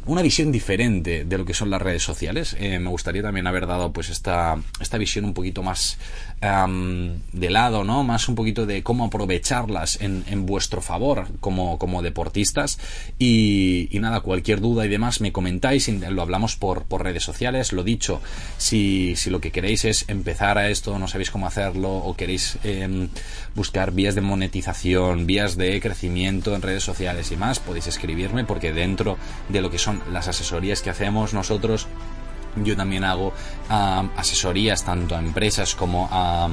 una 0.06 0.22
visión 0.22 0.52
diferente 0.52 1.26
de 1.26 1.38
lo 1.38 1.46
que 1.46 1.54
son 1.54 1.70
las 1.70 1.82
redes 1.82 2.04
sociales. 2.04 2.56
Eh, 2.60 2.80
me 2.80 2.90
gustaría 2.90 3.22
también 3.22 3.48
haber 3.48 3.68
dado 3.68 3.92
pues 3.92 4.10
esta, 4.10 4.58
esta 4.80 4.98
visión 4.98 5.26
un 5.26 5.34
poquito 5.34 5.64
más 5.64 5.98
de 6.42 7.50
lado, 7.52 7.84
¿no? 7.84 8.04
Más 8.04 8.28
un 8.28 8.34
poquito 8.34 8.66
de 8.66 8.82
cómo 8.82 9.06
aprovecharlas 9.06 10.02
en, 10.02 10.24
en 10.26 10.48
vuestro 10.48 10.82
favor 10.82 11.28
como, 11.40 11.78
como 11.78 12.02
deportistas. 12.02 12.80
Y, 13.20 13.90
nada, 13.94 14.22
cualquier 14.22 14.60
duda 14.60 14.84
y 14.88 14.90
demás 14.90 15.22
me 15.22 15.32
comentáis, 15.32 15.88
lo 15.88 16.22
hablamos 16.24 16.56
por, 16.56 16.86
por 16.86 17.04
redes 17.04 17.22
sociales. 17.22 17.74
Lo 17.74 17.84
dicho, 17.84 18.22
si, 18.58 19.16
si 19.16 19.30
lo 19.30 19.40
que 19.40 19.52
queréis 19.52 19.86
es 19.86 20.06
empezar 20.08 20.58
a 20.58 20.70
esto, 20.70 20.98
no 20.98 21.08
sabéis 21.08 21.30
cómo 21.30 21.46
hacerlo 21.46 21.94
o 21.94 22.16
queréis 22.16 22.58
eh, 22.64 23.08
buscar 23.54 23.92
vías 23.92 24.16
de 24.16 24.22
monetización, 24.22 25.28
vías 25.28 25.58
de 25.58 25.80
crecimiento 25.80 26.56
en 26.56 26.64
redes 26.64 26.84
sociales 26.84 27.32
y 27.32 27.38
más, 27.38 27.60
podéis 27.60 27.86
escribirme 27.86 28.46
porque 28.46 28.74
dentro 28.74 29.18
de 29.50 29.62
lo 29.62 29.70
que 29.70 29.78
son 29.78 29.90
las 30.12 30.27
asesorías 30.27 30.82
que 30.82 30.89
hacemos 30.89 31.34
nosotros. 31.34 31.88
Yo 32.56 32.75
también 32.75 33.04
hago 33.04 33.34
asesorías 33.69 34.84
tanto 34.84 35.15
a 35.15 35.19
empresas 35.19 35.75
como 35.75 36.10
a, 36.12 36.49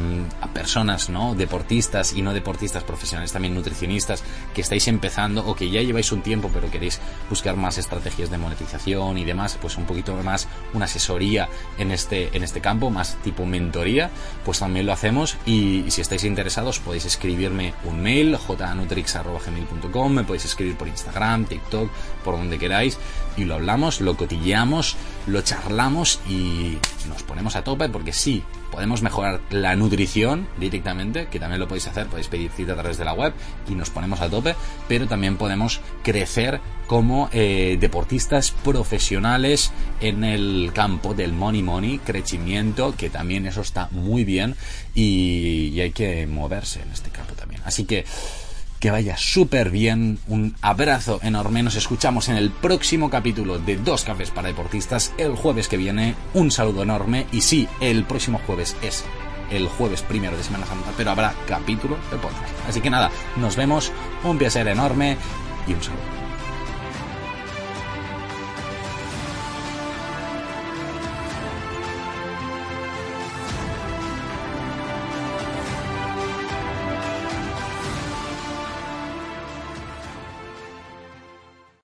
personas, 0.55 1.11
¿no? 1.11 1.35
Deportistas 1.35 2.13
y 2.15 2.23
no 2.23 2.33
deportistas 2.33 2.85
profesionales, 2.85 3.33
también 3.33 3.55
nutricionistas 3.55 4.23
que 4.55 4.61
estáis 4.61 4.87
empezando 4.89 5.47
o 5.47 5.55
que 5.55 5.71
ya 5.71 5.83
lleváis 5.83 6.11
un 6.13 6.23
tiempo 6.23 6.51
pero 6.53 6.71
queréis 6.71 7.01
buscar 7.29 7.57
más 7.57 7.79
estrategias 7.79 8.31
de 8.31 8.39
monetización 8.39 9.19
y 9.19 9.25
demás, 9.25 9.59
pues 9.61 9.77
un 9.77 9.85
poquito 9.85 10.15
más 10.23 10.49
una 10.73 10.85
asesoría 10.87 11.49
en 11.79 11.91
este, 11.91 12.37
en 12.37 12.43
este 12.43 12.61
campo, 12.61 12.91
más 12.91 13.17
tipo 13.23 13.45
mentoría, 13.47 14.11
pues 14.45 14.61
también 14.61 14.87
lo 14.87 14.93
hacemos. 14.93 15.37
Y, 15.47 15.85
si 15.89 16.01
estáis 16.01 16.25
interesados 16.25 16.79
podéis 16.79 17.07
escribirme 17.07 17.75
un 17.85 18.01
mail, 18.03 18.37
jnutrix.gmail.com, 18.37 20.13
me 20.13 20.25
podéis 20.25 20.45
escribir 20.45 20.77
por 20.77 20.87
Instagram, 20.87 21.47
TikTok, 21.47 21.91
por 22.25 22.37
donde 22.37 22.59
queráis 22.59 22.99
y 23.39 23.45
lo 23.45 23.55
hablamos, 23.55 24.01
lo 24.01 24.17
cotilleamos, 24.17 24.97
lo 25.27 25.41
charlamos 25.43 26.21
y 26.29 26.77
nos 27.09 27.23
ponemos 27.23 27.55
a 27.55 27.63
tope 27.63 27.89
porque 27.89 28.13
sí, 28.13 28.43
podemos 28.73 29.01
mejorar 29.03 29.41
la 29.51 29.77
nutrición 29.77 30.49
directamente, 30.59 31.29
que 31.29 31.39
también 31.39 31.61
lo 31.61 31.69
podéis 31.69 31.87
hacer, 31.87 32.09
podéis 32.09 32.27
pedir 32.27 32.51
cita 32.51 32.73
a 32.73 32.77
través 32.77 32.99
de 32.99 33.05
la 33.05 33.13
web 33.13 33.33
y 33.69 33.75
nos 33.75 33.91
ponemos 33.91 34.21
a 34.21 34.29
tope, 34.29 34.57
pero 34.89 35.07
también 35.07 35.37
podemos 35.37 35.81
crecer 36.03 36.61
como 36.89 37.29
eh, 37.33 37.77
deportistas 37.81 38.51
profesionales 38.51 39.73
en 40.01 40.25
el 40.25 40.73
campo 40.75 41.15
del 41.15 41.33
money 41.33 41.63
money, 41.63 41.99
crecimiento, 41.99 42.95
que 42.97 43.09
también 43.09 43.47
eso 43.47 43.61
está 43.61 43.89
muy 43.93 44.25
bien 44.25 44.57
y, 44.95 45.71
y 45.73 45.81
hay 45.81 45.93
que 45.93 46.27
moverse 46.27 46.83
en 46.83 46.91
este 46.91 47.11
campo 47.11 47.35
también. 47.35 47.63
Así 47.65 47.85
que 47.85 48.05
que 48.79 48.91
vaya 48.91 49.17
súper 49.17 49.71
bien. 49.71 50.19
Un 50.29 50.55
abrazo 50.63 51.21
enorme. 51.23 51.63
Nos 51.63 51.77
escuchamos 51.77 52.29
en 52.29 52.37
el 52.37 52.51
próximo 52.51 53.11
capítulo 53.11 53.59
de 53.59 53.77
Dos 53.77 54.05
Cafés 54.05 54.31
para 54.31 54.49
Deportistas 54.49 55.13
el 55.19 55.35
jueves 55.35 55.69
que 55.69 55.77
viene. 55.77 56.15
Un 56.35 56.51
saludo 56.51 56.83
enorme. 56.83 57.27
Y 57.33 57.41
sí, 57.41 57.69
el 57.81 58.05
próximo 58.05 58.41
jueves 58.47 58.77
es 58.83 59.05
el 59.51 59.67
jueves 59.67 60.03
primero 60.03 60.37
de 60.37 60.43
Semana 60.43 60.67
Santa, 60.67 60.93
pero 60.97 61.11
habrá 61.11 61.35
capítulo 61.47 61.97
de 62.11 62.19
podcast. 62.19 62.69
Así 62.69 62.81
que 62.81 62.91
nada, 62.91 63.11
nos 63.37 63.57
vemos. 63.57 63.93
Un 64.25 64.39
placer 64.39 64.69
enorme 64.69 65.17
y 65.67 65.73
un 65.73 65.83
saludo. 65.83 66.18